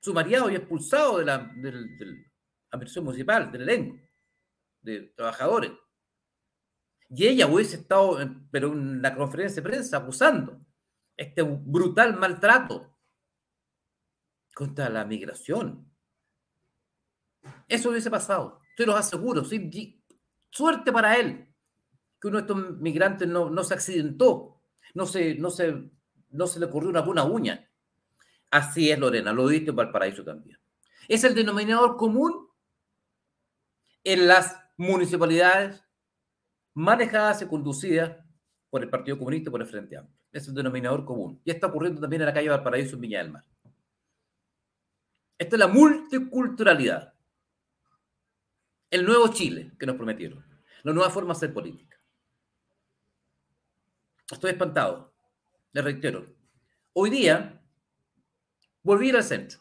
sumariado 0.00 0.50
y 0.50 0.54
expulsado 0.54 1.18
de 1.18 1.24
la, 1.24 1.38
de, 1.56 3.00
municipal, 3.02 3.50
del 3.50 3.62
elenco, 3.62 3.98
de 4.80 5.00
trabajadores. 5.16 5.72
Y 7.08 7.26
ella 7.26 7.46
hubiese 7.46 7.76
estado, 7.76 8.18
pero 8.50 8.72
en 8.72 9.00
la 9.00 9.14
conferencia 9.14 9.62
de 9.62 9.68
prensa, 9.68 9.98
acusando 9.98 10.60
este 11.16 11.42
brutal 11.42 12.16
maltrato 12.18 12.98
contra 14.54 14.88
la 14.88 15.04
migración. 15.04 15.90
Eso 17.68 17.90
hubiese 17.90 18.10
pasado, 18.10 18.60
te 18.76 18.86
lo 18.86 18.96
aseguro. 18.96 19.42
Suerte 20.50 20.92
para 20.92 21.16
él 21.16 21.54
que 22.20 22.28
uno 22.28 22.38
de 22.38 22.40
estos 22.42 22.80
migrantes 22.80 23.28
no, 23.28 23.50
no 23.50 23.62
se 23.62 23.74
accidentó, 23.74 24.62
no 24.94 25.06
se, 25.06 25.34
no 25.34 25.50
se 25.50 25.90
no 26.36 26.46
se 26.46 26.60
le 26.60 26.66
ocurrió 26.66 26.90
una 26.90 27.00
buena 27.00 27.24
uña. 27.24 27.68
Así 28.50 28.90
es, 28.90 28.98
Lorena, 28.98 29.32
lo 29.32 29.46
viste 29.46 29.70
en 29.70 29.76
Valparaíso 29.76 30.24
también. 30.24 30.58
Es 31.08 31.24
el 31.24 31.34
denominador 31.34 31.96
común 31.96 32.48
en 34.04 34.28
las 34.28 34.56
municipalidades 34.76 35.82
manejadas 36.74 37.42
y 37.42 37.46
conducidas 37.46 38.16
por 38.70 38.82
el 38.82 38.90
Partido 38.90 39.18
Comunista 39.18 39.48
y 39.48 39.50
por 39.50 39.60
el 39.60 39.66
Frente 39.66 39.96
Amplio. 39.96 40.16
Es 40.30 40.46
el 40.48 40.54
denominador 40.54 41.04
común. 41.04 41.40
Y 41.44 41.50
está 41.50 41.66
ocurriendo 41.68 42.00
también 42.00 42.22
en 42.22 42.26
la 42.26 42.34
calle 42.34 42.48
Valparaíso, 42.48 42.94
en 42.94 43.00
Viña 43.00 43.18
del 43.18 43.32
Mar. 43.32 43.44
Esta 45.38 45.56
es 45.56 45.60
la 45.60 45.68
multiculturalidad. 45.68 47.14
El 48.90 49.04
nuevo 49.04 49.28
Chile 49.28 49.72
que 49.78 49.86
nos 49.86 49.96
prometieron. 49.96 50.44
La 50.82 50.92
nueva 50.92 51.10
forma 51.10 51.32
de 51.32 51.38
hacer 51.38 51.52
política. 51.52 51.98
Estoy 54.30 54.50
espantado 54.50 55.15
le 55.76 55.82
reitero, 55.82 56.24
hoy 56.94 57.10
día 57.10 57.62
volví 58.82 59.10
al 59.10 59.22
centro. 59.22 59.60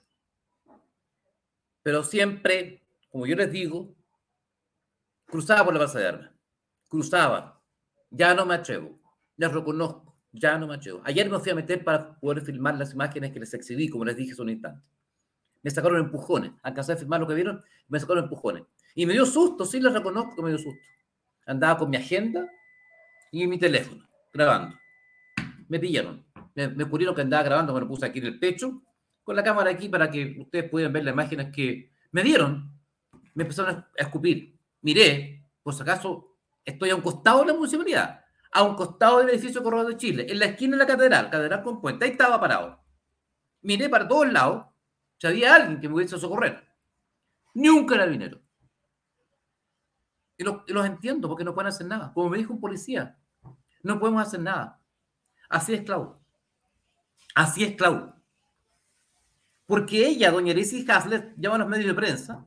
Pero 1.83 2.05
siempre, 2.05 2.87
como 3.09 3.25
yo 3.25 3.35
les 3.35 3.51
digo, 3.51 3.93
cruzaba 5.25 5.65
por 5.65 5.73
la 5.73 5.81
Plaza 5.81 5.99
de 5.99 6.07
Armas. 6.07 6.31
Cruzaba. 6.87 7.61
Ya 8.11 8.33
no 8.33 8.45
me 8.45 8.53
atrevo. 8.55 8.97
Les 9.35 9.51
reconozco. 9.51 10.17
Ya 10.31 10.57
no 10.57 10.67
me 10.67 10.75
atrevo. 10.75 11.01
Ayer 11.03 11.29
me 11.29 11.37
fui 11.37 11.51
a 11.51 11.55
meter 11.55 11.83
para 11.83 12.17
poder 12.17 12.45
filmar 12.45 12.77
las 12.77 12.93
imágenes 12.93 13.33
que 13.33 13.41
les 13.41 13.53
exhibí, 13.53 13.89
como 13.89 14.05
les 14.05 14.15
dije 14.15 14.31
hace 14.31 14.41
un 14.41 14.51
instante. 14.51 14.87
Me 15.63 15.69
sacaron 15.69 15.99
empujones. 15.99 16.53
Alcancé 16.63 16.93
a 16.93 16.97
filmar 16.97 17.19
lo 17.19 17.27
que 17.27 17.33
vieron, 17.33 17.61
me 17.89 17.99
sacaron 17.99 18.23
empujones. 18.23 18.63
Y 18.95 19.05
me 19.05 19.11
dio 19.11 19.25
susto, 19.25 19.65
sí 19.65 19.81
les 19.81 19.91
reconozco 19.91 20.41
me 20.41 20.47
dio 20.47 20.59
susto. 20.59 20.79
Andaba 21.45 21.77
con 21.77 21.89
mi 21.89 21.97
agenda 21.97 22.49
y 23.33 23.45
mi 23.47 23.59
teléfono, 23.59 24.07
grabando. 24.31 24.77
Me 25.67 25.79
pillaron. 25.79 26.25
Me, 26.53 26.67
me 26.69 26.83
ocurrieron 26.83 27.15
que 27.15 27.21
andaba 27.21 27.43
grabando, 27.43 27.73
me 27.73 27.81
lo 27.81 27.87
puse 27.87 28.05
aquí 28.05 28.19
en 28.19 28.25
el 28.25 28.39
pecho, 28.39 28.81
con 29.23 29.35
la 29.35 29.43
cámara 29.43 29.71
aquí 29.71 29.89
para 29.89 30.09
que 30.09 30.37
ustedes 30.39 30.69
puedan 30.69 30.93
ver 30.93 31.03
las 31.03 31.13
imágenes 31.13 31.51
que 31.53 31.91
me 32.11 32.23
dieron. 32.23 32.71
Me 33.33 33.43
empezaron 33.43 33.75
a 33.75 33.87
escupir. 33.97 34.57
Miré, 34.81 35.43
por 35.63 35.73
si 35.73 35.81
acaso, 35.81 36.37
estoy 36.63 36.91
a 36.91 36.95
un 36.95 37.01
costado 37.01 37.41
de 37.41 37.47
la 37.47 37.53
municipalidad, 37.53 38.23
a 38.51 38.63
un 38.63 38.75
costado 38.75 39.19
del 39.19 39.29
edificio 39.29 39.63
Corredor 39.63 39.87
de 39.87 39.97
Chile, 39.97 40.27
en 40.29 40.39
la 40.39 40.45
esquina 40.45 40.77
de 40.77 40.83
la 40.83 40.87
catedral, 40.87 41.29
catedral 41.29 41.63
con 41.63 41.81
puente. 41.81 42.05
Ahí 42.05 42.11
estaba 42.11 42.39
parado. 42.39 42.79
Miré 43.61 43.89
para 43.89 44.07
todos 44.07 44.31
lados 44.31 44.67
si 45.17 45.27
había 45.27 45.55
alguien 45.55 45.81
que 45.81 45.89
me 45.89 45.95
hubiese 45.95 46.19
socorrer. 46.19 46.63
Ni 47.55 47.67
un 47.67 47.85
carabinero. 47.85 48.39
Y, 50.37 50.43
y 50.43 50.73
los 50.73 50.85
entiendo 50.85 51.27
porque 51.27 51.43
no 51.43 51.53
pueden 51.53 51.69
hacer 51.69 51.87
nada. 51.87 52.13
Como 52.13 52.29
me 52.29 52.37
dijo 52.37 52.53
un 52.53 52.61
policía, 52.61 53.17
no 53.81 53.99
podemos 53.99 54.21
hacer 54.21 54.39
nada. 54.39 54.79
Así 55.49 55.73
es, 55.73 55.81
Clau. 55.83 56.19
Así 57.35 57.63
es, 57.63 57.75
Clau. 57.75 58.13
Porque 59.65 60.07
ella, 60.07 60.31
doña 60.31 60.53
Lizzie 60.53 60.85
Hasler, 60.89 61.33
llama 61.37 61.55
a 61.55 61.59
los 61.59 61.67
medios 61.67 61.87
de 61.87 61.93
prensa. 61.93 62.45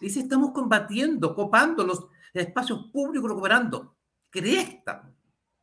Dice, 0.00 0.20
estamos 0.20 0.52
combatiendo, 0.52 1.34
copando 1.34 1.84
los 1.84 2.06
espacios 2.32 2.86
públicos, 2.92 3.28
recuperando. 3.28 3.96
Cresta. 4.30 5.12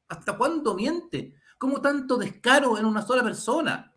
¿Hasta 0.08 0.38
cuándo 0.38 0.76
miente? 0.76 1.36
¿Cómo 1.58 1.82
tanto 1.82 2.18
descaro 2.18 2.78
en 2.78 2.86
una 2.86 3.02
sola 3.02 3.24
persona? 3.24 3.94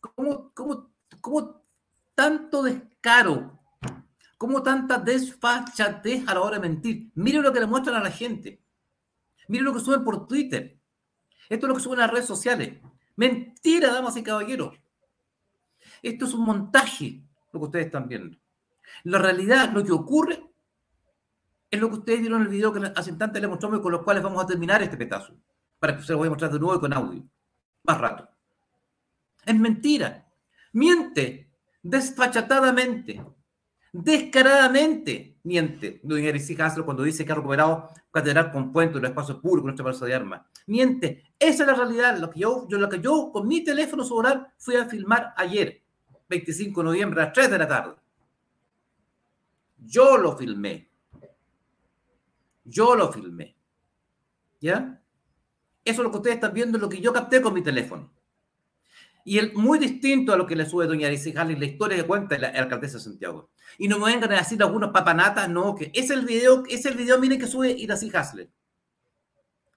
¿Cómo, 0.00 0.52
cómo, 0.54 0.90
cómo 1.20 1.62
tanto 2.14 2.62
descaro? 2.62 3.58
¿Cómo 4.36 4.62
tanta 4.62 4.98
desfachatez 4.98 6.26
a 6.26 6.34
la 6.34 6.40
hora 6.40 6.56
de 6.58 6.68
mentir? 6.68 7.10
Mire 7.14 7.40
lo 7.40 7.52
que 7.52 7.60
le 7.60 7.66
muestran 7.66 7.96
a 7.96 8.02
la 8.02 8.10
gente. 8.10 8.62
Mire 9.50 9.64
lo 9.64 9.74
que 9.74 9.80
suben 9.80 10.04
por 10.04 10.28
Twitter. 10.28 10.78
Esto 11.48 11.66
es 11.66 11.68
lo 11.68 11.74
que 11.74 11.82
suben 11.82 11.98
las 11.98 12.10
redes 12.10 12.26
sociales. 12.26 12.80
Mentira, 13.16 13.92
damas 13.92 14.16
y 14.16 14.22
caballeros. 14.22 14.78
Esto 16.02 16.24
es 16.24 16.34
un 16.34 16.44
montaje, 16.44 17.20
lo 17.52 17.58
que 17.58 17.66
ustedes 17.66 17.86
están 17.86 18.06
viendo. 18.06 18.38
La 19.02 19.18
realidad, 19.18 19.72
lo 19.72 19.82
que 19.82 19.90
ocurre, 19.90 20.40
es 21.68 21.80
lo 21.80 21.88
que 21.88 21.96
ustedes 21.96 22.20
vieron 22.20 22.42
en 22.42 22.46
el 22.46 22.52
video 22.52 22.72
que 22.72 22.92
hace 22.94 23.10
instante 23.10 23.40
les 23.40 23.50
mostramos 23.50 23.80
con 23.80 23.90
los 23.90 24.02
cuales 24.04 24.22
vamos 24.22 24.40
a 24.40 24.46
terminar 24.46 24.84
este 24.84 24.96
petazo. 24.96 25.34
Para 25.80 25.96
que 25.96 26.04
se 26.04 26.12
lo 26.12 26.18
voy 26.18 26.28
a 26.28 26.30
mostrar 26.30 26.52
de 26.52 26.60
nuevo 26.60 26.76
y 26.76 26.80
con 26.80 26.92
audio. 26.92 27.24
Más 27.82 27.98
rato. 27.98 28.28
Es 29.44 29.58
mentira. 29.58 30.30
Miente 30.72 31.50
desfachatadamente, 31.82 33.20
descaradamente. 33.92 35.29
Miente. 35.42 36.00
Doña 36.02 36.28
Erici 36.28 36.54
Castro 36.54 36.84
cuando 36.84 37.02
dice 37.02 37.24
que 37.24 37.32
ha 37.32 37.34
recuperado 37.34 37.88
catedral 38.10 38.52
con 38.52 38.72
puente 38.72 38.96
en 38.96 39.02
los 39.02 39.10
espacios 39.10 39.38
públicos, 39.38 39.64
nuestra 39.64 39.84
plaza 39.84 40.04
de 40.06 40.14
armas. 40.14 40.42
Miente. 40.66 41.24
Esa 41.38 41.62
es 41.62 41.66
la 41.66 41.74
realidad. 41.74 42.18
Lo 42.18 42.30
que 42.30 42.40
yo, 42.40 42.66
yo, 42.68 42.78
lo 42.78 42.88
que 42.88 43.00
yo 43.00 43.30
con 43.32 43.48
mi 43.48 43.64
teléfono 43.64 44.04
celular 44.04 44.52
fui 44.58 44.76
a 44.76 44.86
filmar 44.86 45.32
ayer, 45.36 45.82
25 46.28 46.80
de 46.80 46.84
noviembre, 46.84 47.22
a 47.22 47.24
las 47.26 47.32
3 47.32 47.50
de 47.50 47.58
la 47.58 47.68
tarde. 47.68 47.94
Yo 49.78 50.18
lo 50.18 50.36
filmé. 50.36 50.90
Yo 52.64 52.94
lo 52.94 53.10
filmé. 53.10 53.56
¿Ya? 54.60 55.00
Eso 55.84 56.02
es 56.02 56.04
lo 56.04 56.10
que 56.10 56.18
ustedes 56.18 56.36
están 56.36 56.52
viendo, 56.52 56.78
lo 56.78 56.88
que 56.88 57.00
yo 57.00 57.12
capté 57.12 57.40
con 57.40 57.54
mi 57.54 57.62
teléfono. 57.62 58.12
Y 59.24 59.38
el, 59.38 59.54
muy 59.54 59.78
distinto 59.78 60.32
a 60.32 60.36
lo 60.36 60.46
que 60.46 60.56
le 60.56 60.66
sube 60.66 60.86
doña 60.86 61.08
Alicia 61.08 61.40
Harley, 61.40 61.56
la 61.56 61.64
historia 61.64 61.96
que 61.96 62.06
cuenta 62.06 62.38
la, 62.38 62.52
la 62.52 62.60
alcaldesa 62.60 62.98
de 62.98 63.04
Santiago. 63.04 63.50
Y 63.78 63.88
no 63.88 63.98
me 63.98 64.06
vengan 64.06 64.32
a 64.32 64.38
decir 64.38 64.62
algunos 64.62 64.90
papanatas, 64.90 65.48
no, 65.48 65.74
que 65.74 65.90
es 65.94 66.10
el 66.10 66.24
video, 66.24 66.64
es 66.68 66.84
el 66.86 66.96
video, 66.96 67.18
miren 67.18 67.38
que 67.38 67.46
sube 67.46 67.70
Iracy 67.70 68.10
Hasler. 68.14 68.50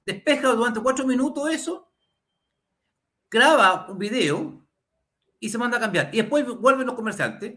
Despeja 0.06 0.50
durante 0.50 0.82
cuatro 0.82 1.06
minutos 1.06 1.50
eso, 1.50 1.92
graba 3.32 3.88
un 3.90 3.98
video 3.98 4.68
y 5.40 5.50
se 5.50 5.58
manda 5.58 5.78
a 5.78 5.80
cambiar. 5.80 6.10
Y 6.14 6.18
después 6.18 6.46
vuelven 6.46 6.88
los 6.88 6.96
comerciantes 6.96 7.56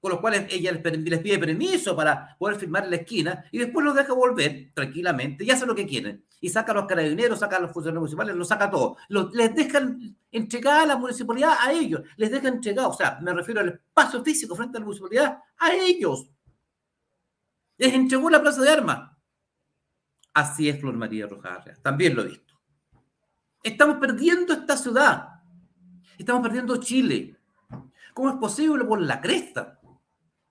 con 0.00 0.10
los 0.12 0.20
cuales 0.20 0.46
ella 0.50 0.72
les, 0.72 1.20
pide 1.20 1.38
permiso 1.38 1.94
para 1.94 2.36
poder 2.38 2.58
firmar 2.58 2.84
en 2.84 2.90
la 2.90 2.96
esquina 2.96 3.44
y 3.52 3.58
después 3.58 3.84
los 3.84 3.94
deja 3.94 4.14
volver 4.14 4.72
tranquilamente 4.74 5.44
y 5.44 5.50
hace 5.50 5.66
lo 5.66 5.74
que 5.74 5.86
quieren. 5.86 6.24
Y 6.40 6.48
saca 6.48 6.72
a 6.72 6.74
los 6.74 6.86
carabineros, 6.86 7.38
saca 7.38 7.56
a 7.56 7.60
los 7.60 7.72
funcionarios 7.72 8.00
municipales, 8.00 8.34
los 8.34 8.48
saca 8.48 8.70
todo. 8.70 8.96
les 9.32 9.54
dejan 9.54 10.16
entregar 10.32 10.82
a 10.82 10.86
la 10.86 10.96
municipalidad 10.96 11.54
a 11.60 11.72
ellos, 11.72 12.02
les 12.16 12.30
dejan 12.30 12.54
entregar, 12.54 12.86
o 12.86 12.92
sea, 12.94 13.18
me 13.20 13.34
refiero 13.34 13.60
al 13.60 13.68
espacio 13.68 14.24
físico 14.24 14.56
frente 14.56 14.78
a 14.78 14.80
la 14.80 14.86
municipalidad 14.86 15.38
a 15.58 15.74
ellos. 15.74 16.30
Les 17.76 17.92
entregó 17.92 18.30
la 18.30 18.40
plaza 18.40 18.62
de 18.62 18.70
armas. 18.70 19.10
Así 20.32 20.68
es 20.68 20.80
Flor 20.80 20.94
María 20.96 21.26
Rojas 21.26 21.64
también 21.82 22.14
lo 22.14 22.22
he 22.22 22.28
visto. 22.28 22.54
Estamos 23.62 23.98
perdiendo 23.98 24.54
esta 24.54 24.76
ciudad. 24.76 25.42
Estamos 26.16 26.42
perdiendo 26.42 26.76
Chile. 26.78 27.36
¿Cómo 28.14 28.30
es 28.30 28.36
posible? 28.36 28.84
Por 28.84 29.00
la 29.00 29.20
cresta 29.20 29.80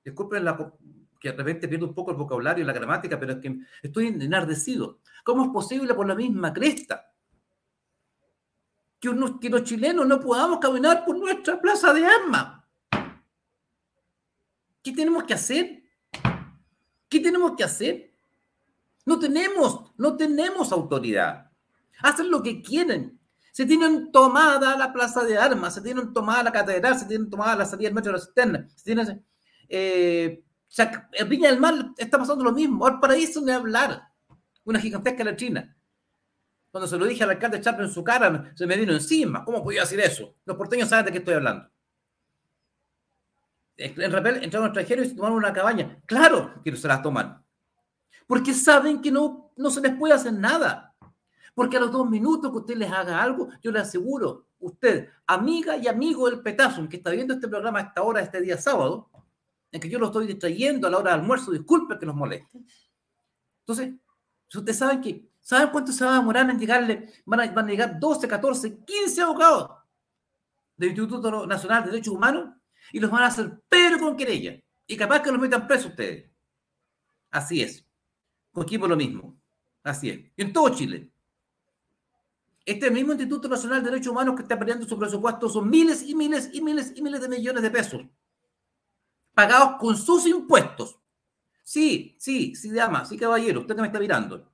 disculpen 0.09 0.45
la, 0.45 0.73
que 1.19 1.31
de 1.31 1.37
repente 1.37 1.67
pierdo 1.67 1.87
un 1.87 1.93
poco 1.93 2.11
el 2.11 2.17
vocabulario 2.17 2.63
y 2.63 2.67
la 2.67 2.73
gramática, 2.73 3.19
pero 3.19 3.33
es 3.33 3.39
que 3.39 3.59
estoy 3.81 4.07
enardecido. 4.07 4.99
¿Cómo 5.23 5.43
es 5.43 5.49
posible 5.49 5.93
por 5.93 6.07
la 6.07 6.15
misma 6.15 6.53
cresta 6.53 7.11
que, 8.99 9.09
que 9.41 9.49
los 9.49 9.63
chilenos 9.63 10.07
no 10.07 10.19
podamos 10.19 10.59
caminar 10.59 11.03
por 11.05 11.17
nuestra 11.17 11.59
plaza 11.59 11.93
de 11.93 12.05
armas? 12.05 12.63
¿Qué 14.81 14.93
tenemos 14.93 15.23
que 15.25 15.33
hacer? 15.33 15.83
¿Qué 17.09 17.19
tenemos 17.19 17.53
que 17.57 17.63
hacer? 17.63 18.13
No 19.05 19.19
tenemos, 19.19 19.91
no 19.97 20.15
tenemos 20.15 20.71
autoridad. 20.71 21.51
Hacen 22.01 22.29
lo 22.29 22.41
que 22.41 22.61
quieren. 22.61 23.19
Se 23.51 23.65
tienen 23.65 24.11
tomada 24.11 24.77
la 24.77 24.93
plaza 24.93 25.23
de 25.25 25.37
armas, 25.37 25.73
se 25.73 25.81
tienen 25.81 26.13
tomada 26.13 26.43
la 26.43 26.51
catedral, 26.51 26.97
se 26.97 27.07
tienen 27.07 27.29
tomada 27.29 27.55
la 27.55 27.65
salida 27.65 27.89
del 27.89 27.95
metro 27.95 28.11
de 28.11 28.19
la 28.19 28.23
cisterna, 28.23 28.69
se 28.73 28.83
tienen 28.85 29.25
eh, 29.67 30.43
en 30.77 31.29
Viña 31.29 31.49
del 31.49 31.59
Mar 31.59 31.73
está 31.97 32.17
pasando 32.17 32.43
lo 32.43 32.51
mismo. 32.51 32.85
Al 32.85 32.99
paraíso 32.99 33.41
de 33.41 33.53
hablar. 33.53 34.03
Una 34.65 34.79
gigantesca 34.79 35.23
letrina. 35.23 35.75
Cuando 36.71 36.87
se 36.87 36.97
lo 36.97 37.05
dije 37.05 37.23
al 37.23 37.31
alcalde 37.31 37.61
Chapo 37.61 37.81
en 37.81 37.89
su 37.89 38.03
cara, 38.03 38.51
se 38.55 38.67
me 38.67 38.77
vino 38.77 38.93
encima. 38.93 39.43
¿Cómo 39.43 39.63
podía 39.63 39.81
decir 39.81 39.99
eso? 39.99 40.35
Los 40.45 40.55
porteños 40.55 40.89
saben 40.89 41.05
de 41.05 41.11
qué 41.11 41.17
estoy 41.17 41.33
hablando. 41.33 41.69
En 43.77 44.11
Repel 44.11 44.43
entraron 44.43 44.67
extranjeros 44.67 45.05
y 45.05 45.09
se 45.09 45.15
tomaron 45.15 45.37
una 45.37 45.53
cabaña. 45.53 45.99
Claro 46.05 46.61
que 46.63 46.75
se 46.75 46.87
las 46.87 47.01
toman. 47.01 47.43
Porque 48.27 48.53
saben 48.53 49.01
que 49.01 49.11
no, 49.11 49.51
no 49.55 49.71
se 49.71 49.81
les 49.81 49.95
puede 49.95 50.13
hacer 50.13 50.33
nada. 50.33 50.93
Porque 51.55 51.77
a 51.77 51.79
los 51.79 51.91
dos 51.91 52.07
minutos 52.07 52.51
que 52.51 52.57
usted 52.57 52.75
les 52.75 52.91
haga 52.91 53.21
algo, 53.21 53.49
yo 53.61 53.71
le 53.71 53.79
aseguro, 53.79 54.47
usted, 54.59 55.09
amiga 55.25 55.77
y 55.77 55.87
amigo 55.87 56.29
del 56.29 56.41
Petazo, 56.41 56.87
que 56.87 56.97
está 56.97 57.09
viendo 57.09 57.33
este 57.33 57.47
programa 57.47 57.79
a 57.79 57.83
esta 57.83 58.03
hora, 58.03 58.21
este 58.21 58.41
día 58.41 58.57
sábado, 58.57 59.09
en 59.71 59.79
que 59.79 59.89
yo 59.89 59.99
lo 59.99 60.07
estoy 60.07 60.27
distrayendo 60.27 60.87
a 60.87 60.91
la 60.91 60.97
hora 60.97 61.11
del 61.11 61.21
almuerzo, 61.21 61.51
disculpe 61.51 61.97
que 61.99 62.05
los 62.05 62.15
moleste. 62.15 62.59
Entonces, 63.61 63.93
ustedes 64.53 64.77
saben 64.77 65.01
que, 65.01 65.29
¿saben 65.41 65.69
cuánto 65.69 65.91
se 65.91 66.03
va 66.03 66.15
a 66.15 66.19
demorar 66.19 66.49
en 66.49 66.59
llegarle? 66.59 67.13
Van 67.25 67.39
a, 67.39 67.67
llegar 67.67 67.99
12, 67.99 68.27
14, 68.27 68.83
15 68.83 69.21
abogados 69.21 69.71
del 70.75 70.89
Instituto 70.89 71.45
Nacional 71.45 71.83
de 71.83 71.91
Derechos 71.91 72.13
Humanos 72.13 72.55
y 72.91 72.99
los 72.99 73.11
van 73.11 73.23
a 73.23 73.27
hacer 73.27 73.61
pero 73.69 73.99
con 73.99 74.17
querella. 74.17 74.59
Y 74.87 74.97
capaz 74.97 75.21
que 75.21 75.31
los 75.31 75.39
metan 75.39 75.67
presos 75.67 75.91
ustedes. 75.91 76.31
Así 77.29 77.61
es. 77.61 77.85
Con 78.51 78.63
equipo 78.63 78.87
lo 78.87 78.95
mismo. 78.95 79.39
Así 79.83 80.09
es. 80.09 80.19
En 80.35 80.51
todo 80.51 80.69
Chile. 80.69 81.11
Este 82.65 82.89
mismo 82.89 83.13
Instituto 83.13 83.47
Nacional 83.47 83.83
de 83.83 83.91
Derechos 83.91 84.11
Humanos 84.11 84.35
que 84.35 84.41
está 84.41 84.57
perdiendo 84.57 84.87
su 84.87 84.97
presupuesto 84.97 85.47
son 85.47 85.69
miles 85.69 86.03
y 86.03 86.15
miles 86.15 86.49
y 86.53 86.61
miles 86.61 86.93
y 86.95 87.01
miles 87.03 87.21
de 87.21 87.29
millones 87.29 87.61
de 87.61 87.69
pesos 87.71 88.01
pagados 89.39 89.77
con 89.79 89.95
sus 89.95 90.27
impuestos. 90.27 90.99
Sí, 91.63 92.13
sí, 92.19 92.53
sí, 92.55 92.71
dama, 92.71 93.05
sí, 93.05 93.17
caballero, 93.17 93.61
usted 93.61 93.73
que 93.73 93.81
me 93.81 93.87
está 93.87 93.97
mirando. 93.97 94.51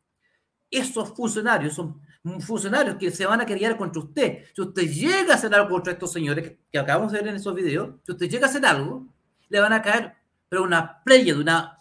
Esos 0.69 1.12
funcionarios 1.15 1.74
son 1.74 2.02
funcionarios 2.39 2.95
que 2.98 3.10
se 3.10 3.26
van 3.26 3.41
a 3.41 3.48
querer 3.48 3.78
contra 3.78 4.04
usted. 4.04 4.43
Si 4.54 4.62
usted 4.62 4.84
llega 4.84 5.34
a 5.34 5.38
hacer 5.38 5.56
algo 5.56 5.69
contra 5.69 5.93
estos 5.93 6.13
señores 6.13 6.58
que, 6.71 6.78
acabamos 6.78 7.12
de 7.12 7.17
ver 7.17 7.30
en 7.30 7.38
esos 7.38 7.56
videos, 7.56 7.95
si 8.06 8.12
usted 8.12 8.30
llega 8.30 8.45
a 8.45 8.50
hacer 8.50 8.63
algo, 8.63 9.08
le 9.50 9.60
van 9.60 9.74
a 9.74 9.82
caer, 9.82 10.13
pero 10.48 10.62
una 10.62 11.02
playa 11.04 11.34
de 11.34 11.39
una, 11.39 11.80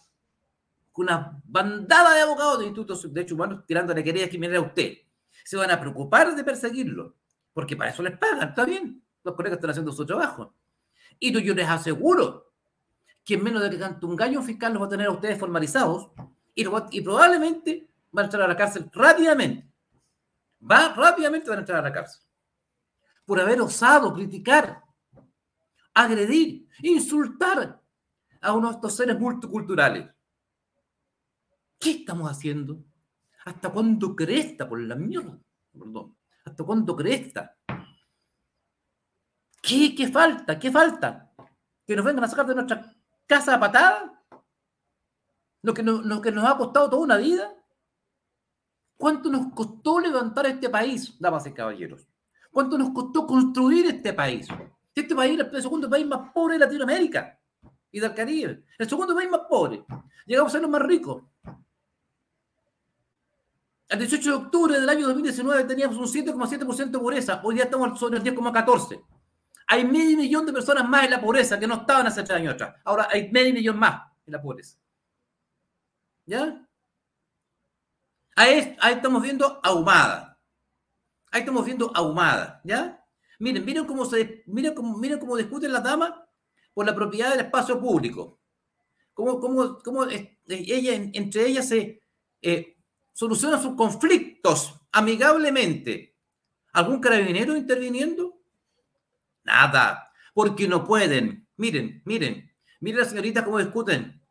una 0.94 1.42
bandada 1.44 2.14
de 2.14 2.22
abogados 2.22 2.60
de 2.60 2.64
institutos 2.64 3.02
de 3.02 3.08
derechos 3.10 3.32
humanos 3.32 3.66
tirándole 3.66 4.02
queredas 4.02 4.30
criminales 4.30 4.62
a 4.62 4.66
usted. 4.66 4.94
Se 5.44 5.58
van 5.58 5.70
a 5.70 5.78
preocupar 5.78 6.34
de 6.34 6.42
perseguirlo, 6.42 7.16
porque 7.52 7.76
para 7.76 7.90
eso 7.90 8.02
les 8.02 8.16
pagan, 8.16 8.48
está 8.48 8.64
bien. 8.64 9.04
Los 9.22 9.34
colegas 9.34 9.58
están 9.58 9.72
haciendo 9.72 9.92
su 9.92 10.06
trabajo. 10.06 10.54
Y 11.18 11.38
yo 11.42 11.54
les 11.54 11.68
aseguro 11.68 12.43
que 13.24 13.34
en 13.34 13.42
menos 13.42 13.62
de 13.62 13.70
que 13.70 13.78
cante 13.78 14.04
un 14.04 14.16
gallo 14.16 14.42
fiscal 14.42 14.72
los 14.72 14.82
va 14.82 14.86
a 14.86 14.90
tener 14.90 15.06
a 15.06 15.12
ustedes 15.12 15.38
formalizados 15.38 16.10
y, 16.54 16.64
probablemente 17.00 17.88
van 18.12 18.24
a 18.24 18.26
entrar 18.26 18.42
a 18.42 18.48
la 18.48 18.56
cárcel 18.56 18.88
rápidamente. 18.92 19.68
Va 20.70 20.94
rápidamente 20.94 21.48
van 21.48 21.58
a 21.58 21.62
entrar 21.62 21.78
a 21.80 21.88
la 21.88 21.92
cárcel. 21.92 22.22
Por 23.24 23.40
haber 23.40 23.60
osado 23.60 24.12
criticar, 24.12 24.82
agredir, 25.94 26.68
insultar 26.82 27.80
a 28.40 28.52
uno 28.52 28.68
de 28.68 28.74
estos 28.74 28.94
seres 28.94 29.18
multiculturales. 29.18 30.08
¿Qué 31.78 31.90
estamos 31.90 32.30
haciendo? 32.30 32.84
¿Hasta 33.46 33.70
cuándo 33.70 34.14
cresta 34.14 34.68
por 34.68 34.80
la 34.80 34.94
mierda? 34.94 35.38
Perdón. 35.72 36.16
¿Hasta 36.44 36.62
cuándo 36.62 36.94
cresta? 36.94 37.56
¿Qué, 39.60 39.94
¿Qué 39.94 40.08
falta? 40.08 40.58
¿Qué 40.58 40.70
falta? 40.70 41.32
¿Que 41.86 41.96
nos 41.96 42.04
vengan 42.04 42.24
a 42.24 42.28
sacar 42.28 42.46
de 42.46 42.54
nuestra 42.54 42.94
casa 43.26 43.54
a 43.54 43.60
patada? 43.60 44.22
¿Lo 45.62 45.72
que, 45.72 45.82
lo 45.82 46.20
que 46.20 46.30
nos 46.30 46.44
ha 46.44 46.56
costado 46.56 46.90
toda 46.90 47.02
una 47.02 47.16
vida? 47.16 47.54
¿Cuánto 48.96 49.30
nos 49.30 49.52
costó 49.52 49.98
levantar 49.98 50.46
este 50.46 50.68
país, 50.68 51.18
damas 51.18 51.46
y 51.46 51.52
caballeros? 51.52 52.06
¿Cuánto 52.50 52.78
nos 52.78 52.90
costó 52.90 53.26
construir 53.26 53.86
este 53.86 54.12
país? 54.12 54.46
Este 54.94 55.14
país 55.14 55.40
es 55.40 55.52
el 55.52 55.62
segundo 55.62 55.90
país 55.90 56.06
más 56.06 56.30
pobre 56.32 56.54
de 56.54 56.60
Latinoamérica 56.60 57.38
y 57.90 57.98
del 57.98 58.14
Caribe. 58.14 58.64
El 58.78 58.88
segundo 58.88 59.14
país 59.14 59.28
más 59.28 59.42
pobre. 59.48 59.84
Llegamos 60.26 60.50
a 60.50 60.52
ser 60.52 60.62
los 60.62 60.70
más 60.70 60.82
ricos. 60.82 61.22
El 63.88 63.98
18 63.98 64.30
de 64.30 64.36
octubre 64.36 64.80
del 64.80 64.88
año 64.88 65.06
2019 65.06 65.64
teníamos 65.64 65.96
un 65.96 66.06
7,7% 66.06 66.90
de 66.90 66.98
pobreza. 66.98 67.40
Hoy 67.44 67.56
día 67.56 67.64
estamos 67.64 67.98
sobre 67.98 68.18
el 68.18 68.24
10,14%. 68.24 69.04
Hay 69.66 69.84
medio 69.84 70.16
millón 70.16 70.46
de 70.46 70.52
personas 70.52 70.88
más 70.88 71.04
en 71.04 71.10
la 71.12 71.20
pobreza 71.20 71.58
que 71.58 71.66
no 71.66 71.74
estaban 71.74 72.06
hace 72.06 72.22
tres 72.22 72.38
años 72.38 72.54
atrás. 72.54 72.76
Ahora 72.84 73.08
hay 73.10 73.30
medio 73.30 73.54
millón 73.54 73.78
más 73.78 74.02
en 74.26 74.32
la 74.32 74.42
pobreza. 74.42 74.78
¿Ya? 76.26 76.66
Ahí, 78.36 78.76
estamos 78.90 79.22
viendo 79.22 79.60
ahumada. 79.62 80.40
Ahí 81.30 81.40
estamos 81.40 81.64
viendo 81.64 81.90
ahumada. 81.94 82.60
¿Ya? 82.64 83.04
Miren, 83.38 83.64
miren 83.64 83.84
cómo 83.84 84.04
se 84.04 84.42
miren 84.46 84.74
cómo, 84.74 84.96
miren 84.98 85.18
cómo 85.18 85.36
discuten 85.36 85.72
las 85.72 85.82
damas 85.82 86.12
por 86.72 86.86
la 86.86 86.94
propiedad 86.94 87.30
del 87.30 87.46
espacio 87.46 87.80
público. 87.80 88.40
Cómo, 89.12 89.38
cómo, 89.40 89.78
cómo 89.78 90.04
ella, 90.04 90.94
entre 90.94 91.46
ellas 91.46 91.68
se 91.68 92.02
eh, 92.42 92.76
soluciona 93.12 93.60
sus 93.60 93.76
conflictos 93.76 94.74
amigablemente. 94.92 96.16
¿Algún 96.72 97.00
carabinero 97.00 97.56
interviniendo? 97.56 98.33
Nada, 99.44 100.10
porque 100.32 100.66
no 100.66 100.84
pueden. 100.84 101.46
Miren, 101.56 102.02
miren, 102.04 102.50
miren 102.80 103.00
las 103.00 103.10
señoritas 103.10 103.44
cómo 103.44 103.58
discuten, 103.58 104.22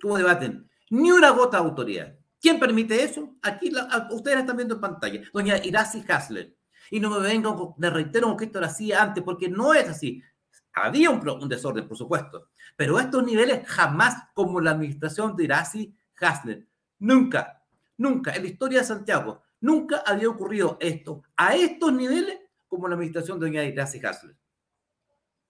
cómo 0.00 0.16
debaten. 0.16 0.70
Ni 0.90 1.10
una 1.10 1.30
gota 1.30 1.58
de 1.58 1.64
autoridad. 1.64 2.16
¿Quién 2.40 2.58
permite 2.58 3.02
eso? 3.02 3.36
Aquí 3.42 3.70
ustedes 4.10 4.36
la 4.36 4.40
están 4.40 4.56
viendo 4.56 4.76
en 4.76 4.80
pantalla. 4.80 5.20
Doña 5.32 5.62
Iracy 5.62 6.04
Hasler. 6.08 6.56
Y 6.90 6.98
no 6.98 7.10
me 7.10 7.20
vengan, 7.20 7.54
de 7.76 7.90
reitero 7.90 8.36
que 8.36 8.46
esto 8.46 8.58
era 8.58 8.66
así 8.66 8.92
antes, 8.92 9.22
porque 9.22 9.48
no 9.48 9.74
es 9.74 9.88
así. 9.88 10.22
Había 10.72 11.10
un, 11.10 11.28
un, 11.28 11.48
desorden, 11.48 11.86
por 11.86 11.96
supuesto. 11.96 12.48
Pero 12.76 12.98
estos 12.98 13.22
niveles 13.24 13.68
jamás 13.68 14.30
como 14.34 14.60
la 14.60 14.70
administración 14.72 15.36
de 15.36 15.44
Iracy 15.44 15.94
Hasler. 16.18 16.66
Nunca. 16.98 17.62
Nunca 17.98 18.32
en 18.32 18.42
la 18.42 18.48
historia 18.48 18.78
de 18.78 18.86
Santiago, 18.86 19.42
nunca 19.60 20.02
había 20.06 20.30
ocurrido 20.30 20.78
esto 20.80 21.22
a 21.36 21.54
estos 21.54 21.92
niveles 21.92 22.39
como 22.70 22.88
la 22.88 22.94
administración 22.94 23.38
de 23.38 23.46
doña 23.46 23.62
Gracia 23.64 24.00
Hasler. 24.08 24.36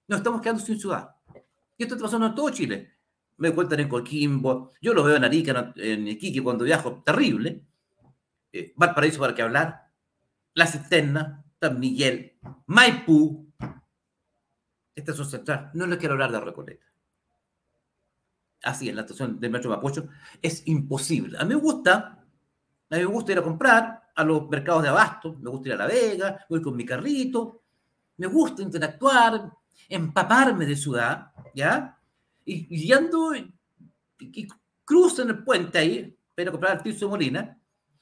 Nos 0.09 0.19
estamos 0.19 0.41
quedando 0.41 0.61
sin 0.61 0.81
ciudad. 0.81 1.15
Y 1.77 1.85
esto 1.85 1.95
está 1.95 2.07
pasando 2.07 2.27
en 2.27 2.35
todo 2.35 2.51
Chile. 2.51 2.97
Me 3.37 3.55
cuentan 3.55 3.81
en 3.81 3.89
Coquimbo, 3.89 4.73
yo 4.83 4.93
lo 4.93 5.05
veo 5.05 5.17
en 5.17 5.25
Arica, 5.25 5.73
en 5.77 6.09
Iquique 6.09 6.43
cuando 6.43 6.65
viajo, 6.65 7.03
terrible. 7.05 7.65
Eh, 8.53 8.73
Valparaíso 8.77 9.21
para 9.21 9.35
qué 9.35 9.43
hablar. 9.43 9.93
La 10.55 10.67
Cisterna, 10.67 11.45
San 11.61 11.79
Miguel, 11.79 12.39
Maipú. 12.67 13.53
Esta 14.95 15.13
es 15.13 15.31
central. 15.31 15.71
No 15.75 15.87
les 15.87 15.99
quiero 15.99 16.15
hablar 16.15 16.33
de 16.33 16.41
Recoleta. 16.41 16.87
Así, 18.63 18.89
en 18.89 18.97
la 18.97 19.03
estación 19.03 19.41
del 19.41 19.51
metro 19.51 19.71
Mapocho, 19.71 20.09
es 20.43 20.67
imposible. 20.67 21.39
A 21.39 21.45
mí 21.45 21.55
me 21.55 21.61
gusta 21.61 22.21
a 22.91 22.97
mí 22.97 23.03
me 23.03 23.07
gusta 23.07 23.33
ir 23.33 23.39
a 23.39 23.43
comprar 23.43 24.00
a 24.15 24.25
los 24.25 24.49
mercados 24.49 24.83
de 24.83 24.89
abasto, 24.89 25.37
me 25.41 25.51
gusta 25.51 25.69
ir 25.69 25.75
a 25.75 25.79
La 25.79 25.87
Vega, 25.87 26.47
voy 26.49 26.61
con 26.61 26.77
mi 26.77 26.85
carrito, 26.85 27.63
me 28.17 28.27
gusta 28.27 28.63
interactuar, 28.63 29.51
empaparme 29.89 30.67
de 30.67 30.77
ciudad, 30.77 31.33
¿ya? 31.55 31.99
Y, 32.45 32.85
y 32.85 32.93
ando 32.93 33.35
y, 33.35 34.49
cruzo 34.85 35.23
en 35.23 35.31
el 35.31 35.45
puente 35.45 35.79
ahí, 35.79 36.17
para 36.37 36.51
comprar 36.51 36.83
el 36.85 36.99
de 36.99 37.07
Molina, 37.07 37.59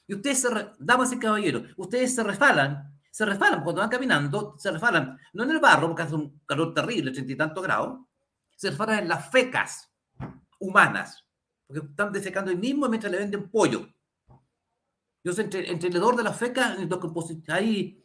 y 0.07 0.15
ustedes, 0.15 0.41
se 0.41 0.49
damas 0.79 1.13
y 1.13 1.19
caballeros, 1.19 1.65
ustedes 1.77 2.15
se 2.15 2.23
refalan, 2.23 2.99
se 3.11 3.27
refalan 3.27 3.63
cuando 3.63 3.81
van 3.81 3.91
caminando, 3.91 4.55
se 4.59 4.71
refalan, 4.71 5.19
no 5.35 5.45
en 5.45 5.51
el 5.51 5.61
barro, 5.61 5.89
porque 5.89 6.03
hace 6.03 6.15
un 6.15 6.41
calor 6.47 6.73
terrible, 6.73 7.11
ochenta 7.11 7.33
y 7.33 7.37
tantos 7.37 7.63
grados, 7.63 8.01
se 8.57 8.71
refalan 8.71 9.01
en 9.01 9.09
las 9.09 9.31
fecas 9.31 9.93
humanas, 10.59 11.25
porque 11.67 11.87
están 11.87 12.11
desecando 12.11 12.51
el 12.51 12.59
mismo 12.59 12.89
mientras 12.89 13.13
le 13.13 13.19
venden 13.19 13.51
pollo. 13.51 13.87
Yo 15.25 15.33
soy 15.33 15.45
entre, 15.45 15.71
entrenador 15.71 16.17
de 16.17 16.23
la 16.23 16.33
feca, 16.33 16.77
ahí 17.49 18.03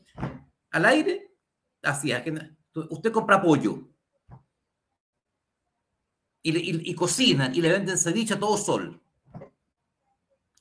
al 0.71 0.85
aire, 0.85 1.31
así, 1.83 2.11
usted 2.89 3.11
compra 3.11 3.41
pollo 3.41 3.89
y, 6.41 6.91
y, 6.91 6.95
cocina 6.95 7.51
y 7.53 7.61
le 7.61 7.71
venden 7.71 7.97
ceviche 7.97 8.33
a 8.33 8.39
todo 8.39 8.57
sol. 8.57 8.99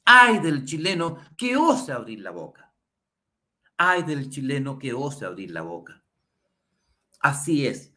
Ay 0.05 0.38
del 0.38 0.65
chileno 0.65 1.19
que 1.37 1.57
ose 1.57 1.93
abrir 1.93 2.21
la 2.21 2.31
boca. 2.31 2.73
Ay 3.77 4.03
del 4.03 4.31
chileno 4.31 4.79
que 4.79 4.93
ose 4.93 5.25
abrir 5.25 5.51
la 5.51 5.62
boca. 5.62 6.05
Así 7.21 7.67
es. 7.67 7.93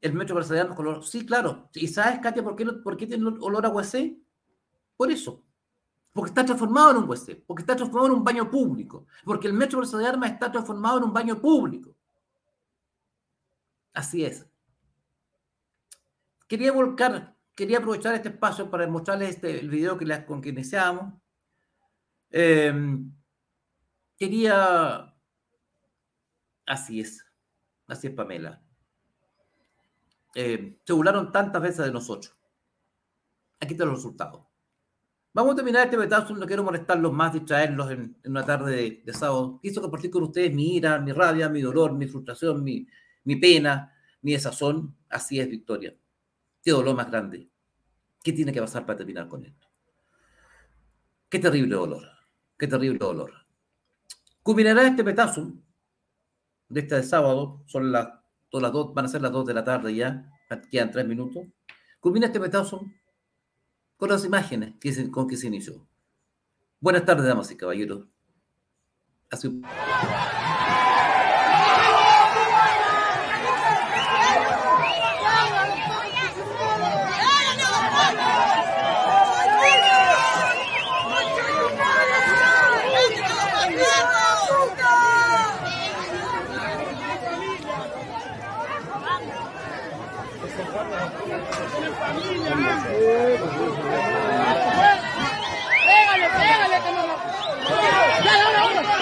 El 0.00 0.14
metro 0.14 0.36
brasileño 0.36 0.74
color. 0.74 1.04
Sí, 1.04 1.26
claro. 1.26 1.70
¿Y 1.74 1.88
sabes, 1.88 2.20
Katia, 2.20 2.42
por 2.42 2.56
qué, 2.56 2.66
por 2.66 2.96
qué 2.96 3.06
tiene 3.06 3.26
olor 3.40 3.66
a 3.66 3.70
huesé? 3.70 4.18
Por 4.96 5.10
eso. 5.10 5.43
Porque 6.14 6.30
está 6.30 6.46
transformado 6.46 6.92
en 6.92 6.96
un 6.98 7.06
WC, 7.06 7.42
porque 7.44 7.62
está 7.62 7.74
transformado 7.74 8.12
en 8.12 8.18
un 8.18 8.24
baño 8.24 8.48
público, 8.48 9.04
porque 9.24 9.48
el 9.48 9.52
Metro 9.52 9.82
de 9.82 10.06
Armas 10.06 10.30
está 10.30 10.50
transformado 10.50 10.98
en 10.98 11.04
un 11.04 11.12
baño 11.12 11.40
público. 11.40 11.94
Así 13.92 14.24
es. 14.24 14.46
Quería 16.46 16.70
volcar, 16.70 17.36
quería 17.56 17.78
aprovechar 17.78 18.14
este 18.14 18.28
espacio 18.28 18.70
para 18.70 18.86
mostrarles 18.86 19.30
este, 19.30 19.58
el 19.58 19.68
video 19.68 19.98
que 19.98 20.24
con 20.24 20.40
que 20.40 20.50
iniciamos. 20.50 21.14
Em, 22.30 23.12
quería... 24.16 25.12
Así 26.64 27.00
es, 27.00 27.26
así 27.88 28.06
es 28.06 28.14
Pamela. 28.14 28.62
Eh, 30.36 30.78
se 30.84 30.92
burlaron 30.92 31.32
tantas 31.32 31.60
veces 31.60 31.84
de 31.84 31.92
nosotros. 31.92 32.36
Aquí 33.60 33.72
están 33.74 33.88
los 33.88 33.98
resultados. 33.98 34.53
Vamos 35.34 35.54
a 35.54 35.56
terminar 35.56 35.86
este 35.86 35.96
betazo, 35.96 36.32
no 36.36 36.46
quiero 36.46 36.62
molestarlos 36.62 37.12
más, 37.12 37.32
distraerlos 37.32 37.90
en, 37.90 38.16
en 38.22 38.30
una 38.30 38.46
tarde 38.46 39.02
de, 39.04 39.12
sábado. 39.12 39.58
Quiso 39.60 39.82
compartir 39.82 40.08
con 40.08 40.22
ustedes 40.22 40.54
mi 40.54 40.76
ira, 40.76 41.00
mi 41.00 41.10
rabia, 41.10 41.48
mi 41.48 41.60
dolor, 41.60 41.92
mi 41.92 42.06
frustración, 42.06 42.62
mi, 42.62 42.86
mi 43.24 43.34
pena, 43.34 43.92
mi 44.22 44.30
desazón. 44.30 44.96
Así 45.08 45.40
es, 45.40 45.50
Victoria. 45.50 45.92
Qué 46.62 46.70
dolor 46.70 46.94
más 46.94 47.10
grande. 47.10 47.50
¿Qué 48.22 48.32
tiene 48.32 48.52
que 48.52 48.60
pasar 48.60 48.86
para 48.86 48.98
terminar 48.98 49.26
con 49.26 49.44
esto? 49.44 49.66
Qué 51.28 51.40
terrible 51.40 51.74
dolor. 51.74 52.04
Qué 52.56 52.68
terrible 52.68 52.98
dolor. 52.98 53.32
Culminará 54.40 54.86
este 54.86 55.02
petazo 55.02 55.52
de 56.68 56.80
este 56.80 57.02
sábado. 57.02 57.64
Son 57.66 57.90
las, 57.90 58.08
todas 58.48 58.62
las 58.62 58.72
dos, 58.72 58.94
van 58.94 59.06
a 59.06 59.08
ser 59.08 59.20
las 59.20 59.32
dos 59.32 59.44
de 59.44 59.54
la 59.54 59.64
tarde 59.64 59.96
ya. 59.96 60.30
Quedan 60.70 60.92
tres 60.92 61.08
minutos. 61.08 61.44
Culmina 61.98 62.26
este 62.26 62.38
petazo 62.38 62.86
con 63.96 64.10
las 64.10 64.24
imágenes 64.24 64.74
que 64.80 65.10
con 65.10 65.26
que 65.26 65.36
se 65.36 65.46
inició. 65.46 65.86
Buenas 66.80 67.04
tardes, 67.04 67.26
damas 67.26 67.50
y 67.50 67.56
caballeros. 67.56 68.06
Pégale, 92.94 93.38
pégale, 96.38 96.78
que 96.84 96.90
no 96.92 97.02
lo... 97.08 97.14
¡Dale, 98.24 98.46
dale, 98.54 98.74
dale! 98.74 98.94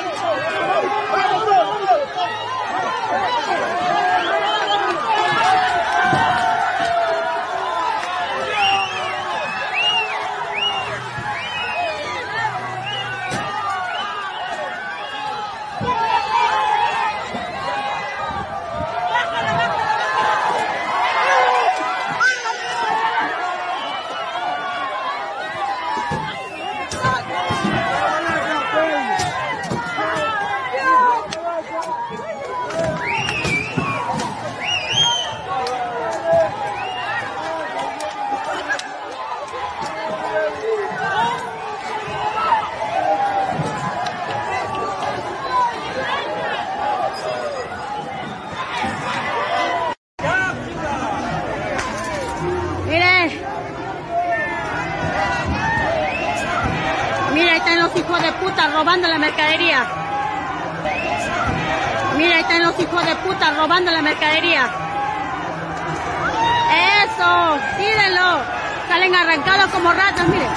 Salen 68.93 69.15
arrancados 69.15 69.71
como 69.71 69.91
ratas, 69.91 70.29
miren. 70.29 70.51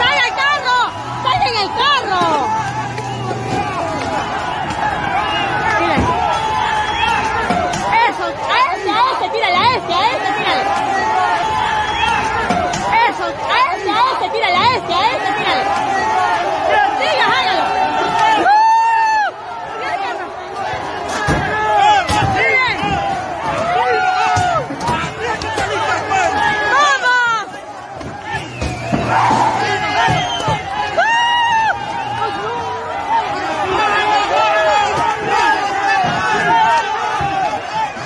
¡Sale 0.00 0.20
al 0.20 0.34
carro! 0.34 0.90
¡Sale 1.22 1.48
el 1.60 1.68
carro! 1.68 2.22
Miren. 5.80 6.02
Eso, 8.08 8.24
a 8.24 8.58
este, 8.72 8.90
a 8.90 8.92
este, 9.12 9.26
tírale, 9.36 9.58
a 9.58 9.58
este, 9.76 9.92
a 9.92 9.96
este, 10.12 10.28
tírale. 10.32 10.64
Eso, 13.10 13.24
a 13.26 13.58
este, 13.76 13.90
a 13.90 13.92
este, 14.14 14.26
tírale, 14.30 14.56
a 14.56 14.58
este, 14.76 14.92
a 14.94 14.96
este, 15.12 15.30
tírale. 15.36 15.64
Siga, 16.98 17.26
hágalo. 17.36 17.64
¡Uh! 18.40 18.48
Mira 19.78 19.92
el 19.94 20.00
carro. 20.00 20.26
Miren. 22.34 22.78
¡Vamos! 26.72 27.46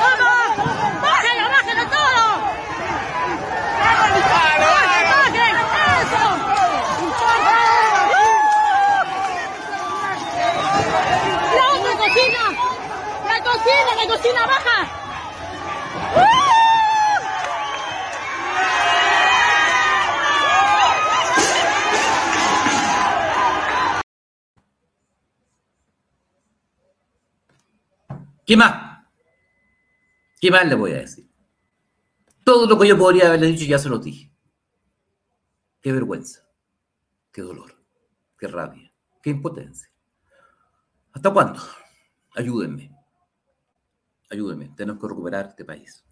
¡Vamos! 0.00 0.50
¡Bájalo, 1.02 1.44
bájalo 1.50 1.84
todo! 1.88 2.24
¡Bajen, 3.80 5.04
bajen! 5.10 5.54
¡Eso! 6.00 6.24
¡La 11.56 11.64
otra 11.74 11.92
cocina! 11.96 12.44
¡La 13.28 13.38
cocina, 13.60 13.94
la 13.96 14.06
cocina 14.08 14.46
baja! 14.46 14.96
¿Qué 28.46 28.56
más? 28.56 29.06
¿Qué 30.40 30.50
más 30.50 30.66
le 30.66 30.74
voy 30.74 30.92
a 30.92 30.96
decir? 30.96 31.30
Todo 32.44 32.66
lo 32.66 32.78
que 32.78 32.88
yo 32.88 32.98
podría 32.98 33.28
haberle 33.28 33.46
dicho 33.48 33.64
ya 33.64 33.78
se 33.78 33.88
lo 33.88 33.98
dije. 33.98 34.32
Qué 35.80 35.92
vergüenza, 35.92 36.42
qué 37.32 37.42
dolor, 37.42 37.80
qué 38.38 38.48
rabia, 38.48 38.92
qué 39.22 39.30
impotencia. 39.30 39.88
¿Hasta 41.12 41.32
cuándo? 41.32 41.60
Ayúdenme. 42.34 42.99
Ayúdenme. 44.30 44.68
Tenemos 44.76 45.00
que 45.00 45.08
recuperar 45.08 45.46
este 45.46 45.64
país. 45.64 46.04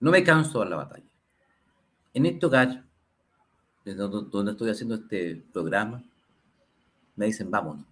No 0.00 0.10
me 0.10 0.24
canso 0.24 0.60
de 0.60 0.70
la 0.70 0.76
batalla. 0.76 1.06
En 2.14 2.26
este 2.26 2.46
hogar, 2.46 2.84
donde 3.84 4.52
estoy 4.52 4.70
haciendo 4.70 4.94
este 4.94 5.44
programa, 5.52 6.02
me 7.14 7.26
dicen, 7.26 7.50
vámonos, 7.50 7.86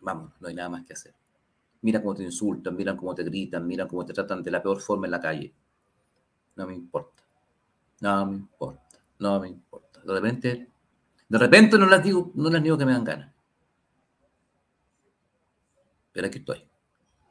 vámonos, 0.00 0.32
no 0.40 0.48
hay 0.48 0.54
nada 0.54 0.68
más 0.68 0.84
que 0.84 0.92
hacer. 0.92 1.14
Mira 1.80 2.00
cómo 2.00 2.14
te 2.14 2.22
insultan, 2.22 2.76
mira 2.76 2.96
cómo 2.96 3.14
te 3.14 3.24
gritan, 3.24 3.66
mira 3.66 3.88
cómo 3.88 4.04
te 4.04 4.12
tratan 4.12 4.42
de 4.42 4.50
la 4.50 4.62
peor 4.62 4.80
forma 4.80 5.06
en 5.06 5.10
la 5.10 5.20
calle. 5.20 5.54
No 6.56 6.66
me 6.66 6.74
importa. 6.74 7.22
No 8.00 8.26
me 8.26 8.36
importa. 8.36 8.98
No 9.18 9.40
me 9.40 9.48
importa. 9.48 10.00
De 10.00 10.12
repente, 10.12 10.70
de 11.28 11.38
repente 11.38 11.78
no 11.78 11.86
les 11.86 12.02
digo, 12.02 12.32
no 12.34 12.50
les 12.50 12.62
digo 12.62 12.78
que 12.78 12.86
me 12.86 12.92
dan 12.92 13.04
ganas. 13.04 13.34
Pero 16.12 16.26
aquí 16.26 16.38
estoy. 16.38 16.64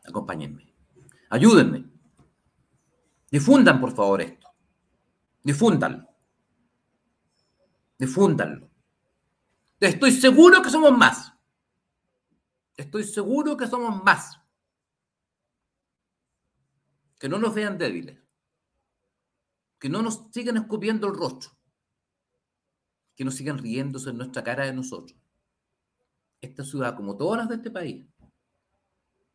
Acompáñenme. 0.04 0.73
Ayúdenme. 1.34 1.90
Difundan, 3.32 3.82
por 3.82 3.92
favor, 3.92 4.22
esto. 4.22 4.48
Difúndanlo. 5.42 6.08
Difúndanlo. 7.98 8.70
Estoy 9.80 10.12
seguro 10.12 10.62
que 10.62 10.70
somos 10.70 10.96
más. 10.96 11.34
Estoy 12.78 13.04
seguro 13.04 13.58
que 13.58 13.66
somos 13.66 14.04
más. 14.04 14.40
Que 17.18 17.28
no 17.28 17.40
nos 17.40 17.56
vean 17.56 17.80
débiles. 17.80 18.20
Que 19.80 19.90
no 19.90 20.04
nos 20.04 20.28
sigan 20.32 20.58
escupiendo 20.58 21.08
el 21.08 21.16
rostro. 21.16 21.50
Que 23.16 23.26
no 23.26 23.32
sigan 23.32 23.58
riéndose 23.58 24.12
en 24.12 24.18
nuestra 24.18 24.44
cara 24.44 24.66
de 24.66 24.74
nosotros. 24.74 25.20
Esta 26.42 26.64
ciudad, 26.64 26.96
como 26.96 27.18
todas 27.18 27.40
las 27.40 27.50
de 27.50 27.56
este 27.56 27.72
país, 27.72 28.06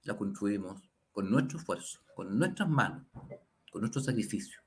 la 0.05 0.17
construimos 0.17 0.88
con 1.19 1.33
nuestro 1.33 1.59
esfuerzo, 1.59 1.99
con 2.15 2.39
nuestras 2.39 2.69
manos, 2.69 3.03
con 3.73 3.81
nuestro 3.81 4.01
sacrificio, 4.01 4.61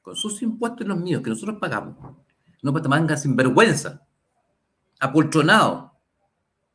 con 0.00 0.14
sus 0.14 0.40
impuestos 0.42 0.86
y 0.86 0.88
los 0.88 0.96
míos 0.96 1.22
que 1.24 1.30
nosotros 1.30 1.58
pagamos. 1.60 1.96
No 2.62 2.72
para 2.72 2.88
manga 2.88 3.16
sin 3.16 3.34
vergüenza, 3.34 4.06
apoltronados 5.00 5.90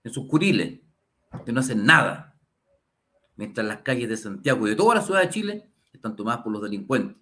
en 0.04 0.12
sus 0.12 0.28
curiles, 0.28 0.82
que 1.46 1.54
no 1.54 1.62
hacen 1.62 1.86
nada, 1.86 2.38
mientras 3.38 3.66
las 3.66 3.78
calles 3.78 4.10
de 4.10 4.18
Santiago 4.18 4.68
y 4.68 4.72
de 4.72 4.76
toda 4.76 4.96
la 4.96 5.02
ciudad 5.02 5.22
de 5.22 5.30
Chile 5.30 5.72
están 5.94 6.18
tomadas 6.18 6.42
por 6.42 6.52
los 6.52 6.62
delincuentes, 6.62 7.16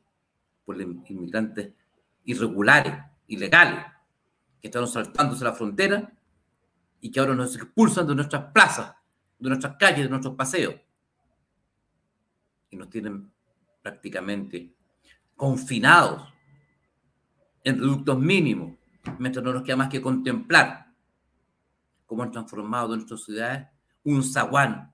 por 0.66 0.76
los 0.76 1.08
inmigrantes 1.08 1.74
irregulares, 2.24 2.96
ilegales, 3.28 3.86
que 4.60 4.70
están 4.70 4.88
saltándose 4.88 5.44
la 5.44 5.54
frontera 5.54 6.18
y 7.00 7.12
que 7.12 7.20
ahora 7.20 7.36
nos 7.36 7.56
expulsan 7.56 8.08
de 8.08 8.16
nuestras 8.16 8.46
plazas, 8.54 8.96
de 9.38 9.50
nuestras 9.50 9.78
calles, 9.78 10.06
de 10.06 10.10
nuestros 10.10 10.34
paseos. 10.34 10.74
Nos 12.80 12.90
tienen 12.90 13.30
prácticamente 13.82 14.74
confinados 15.36 16.34
en 17.62 17.76
productos 17.76 18.18
mínimos, 18.18 18.78
mientras 19.18 19.44
no 19.44 19.52
nos 19.52 19.64
queda 19.64 19.76
más 19.76 19.90
que 19.90 20.02
contemplar 20.02 20.94
cómo 22.06 22.24
han 22.24 22.32
transformado 22.32 22.96
nuestras 22.96 23.22
ciudades 23.26 23.68
un 24.06 24.24
zaguán 24.24 24.94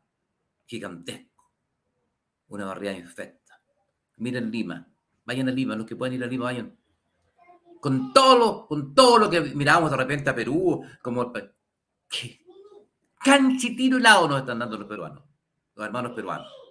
gigantesco, 0.66 1.52
una 2.48 2.66
barriada 2.66 2.98
infecta. 2.98 3.62
Miren 4.18 4.50
Lima, 4.50 4.88
vayan 5.24 5.50
a 5.50 5.52
Lima, 5.52 5.76
los 5.76 5.86
que 5.86 5.96
pueden 5.96 6.16
ir 6.16 6.24
a 6.24 6.28
Lima, 6.28 6.46
vayan. 6.46 6.76
Con 7.80 8.12
todo 8.14 8.40
lo, 8.40 8.68
con 8.68 8.96
todo 8.96 9.20
lo 9.20 9.30
que 9.30 9.42
mirábamos 9.42 9.92
de 9.92 9.98
repente 9.98 10.32
a 10.32 10.36
Perú, 10.36 10.84
como 11.04 11.32
¿qué? 12.10 12.40
tiro 13.78 13.98
helado 13.98 14.28
nos 14.28 14.40
están 14.40 14.58
dando 14.58 14.76
los 14.76 14.88
peruanos, 14.88 15.24
los 15.76 15.86
hermanos 15.86 16.14
peruanos. 16.14 16.65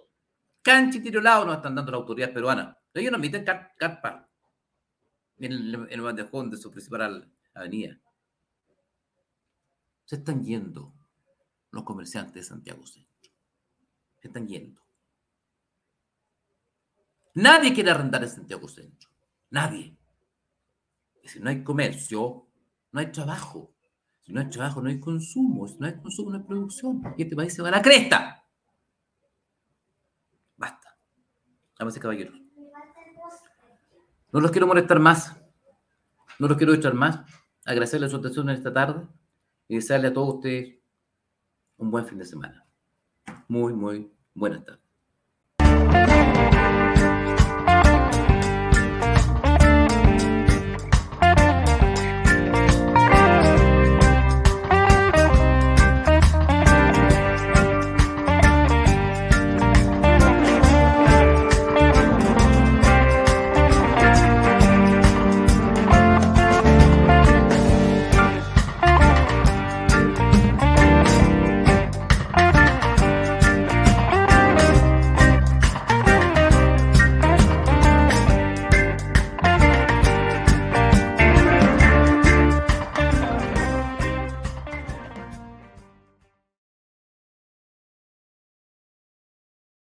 Cancha 0.65 0.97
y 0.97 1.01
tiro 1.01 1.19
helado 1.19 1.45
nos 1.45 1.57
están 1.57 1.75
dando 1.75 1.91
las 1.91 1.99
autoridades 2.01 2.33
peruanas. 2.33 2.75
Ellos 2.91 3.19
meten 3.19 3.45
car- 3.45 3.75
carpa 3.77 4.27
en 5.37 5.51
el, 5.91 6.01
bandejón 6.01 6.49
de 6.49 6.57
su 6.57 6.71
principal 6.71 7.31
avenida. 7.53 7.99
Se 10.05 10.15
están 10.15 10.43
yendo 10.43 10.91
los 11.69 11.83
comerciantes 11.83 12.33
de 12.33 12.43
Santiago 12.43 12.83
Centro. 12.87 13.31
Se 14.19 14.27
están 14.27 14.47
yendo. 14.47 14.81
Nadie 17.35 17.71
quiere 17.71 17.91
arrendar 17.91 18.23
en 18.23 18.29
Santiago 18.29 18.67
Centro. 18.67 19.07
Nadie. 19.51 19.95
Si 21.25 21.39
no 21.41 21.49
hay 21.51 21.63
comercio, 21.63 22.47
no 22.91 22.99
hay 22.99 23.11
trabajo. 23.11 23.71
Si 24.23 24.33
no 24.33 24.39
hay 24.41 24.49
trabajo, 24.49 24.81
no 24.81 24.89
hay 24.89 24.99
consumo. 24.99 25.67
Si 25.67 25.75
no 25.77 25.85
hay 25.85 25.95
consumo, 26.01 26.31
no 26.31 26.37
hay 26.37 26.43
producción. 26.43 27.03
Y 27.17 27.21
este 27.21 27.35
país 27.35 27.53
se 27.53 27.61
va 27.61 27.67
a 27.67 27.71
la 27.73 27.81
cresta. 27.83 28.44
Damas 31.77 31.97
y 31.97 31.99
caballeros. 31.99 32.39
No 34.31 34.39
los 34.39 34.51
quiero 34.51 34.67
molestar 34.67 34.99
más. 34.99 35.35
No 36.39 36.47
los 36.47 36.57
quiero 36.57 36.73
echar 36.73 36.93
más. 36.93 37.19
Agradecerles 37.65 38.11
su 38.11 38.17
atención 38.17 38.49
en 38.49 38.55
esta 38.55 38.73
tarde 38.73 39.07
y 39.67 39.75
desearle 39.75 40.09
a 40.09 40.13
todos 40.13 40.35
ustedes 40.35 40.77
un 41.77 41.91
buen 41.91 42.05
fin 42.05 42.17
de 42.17 42.25
semana. 42.25 42.65
Muy, 43.47 43.73
muy 43.73 44.11
buenas 44.33 44.63
tardes. 44.63 44.84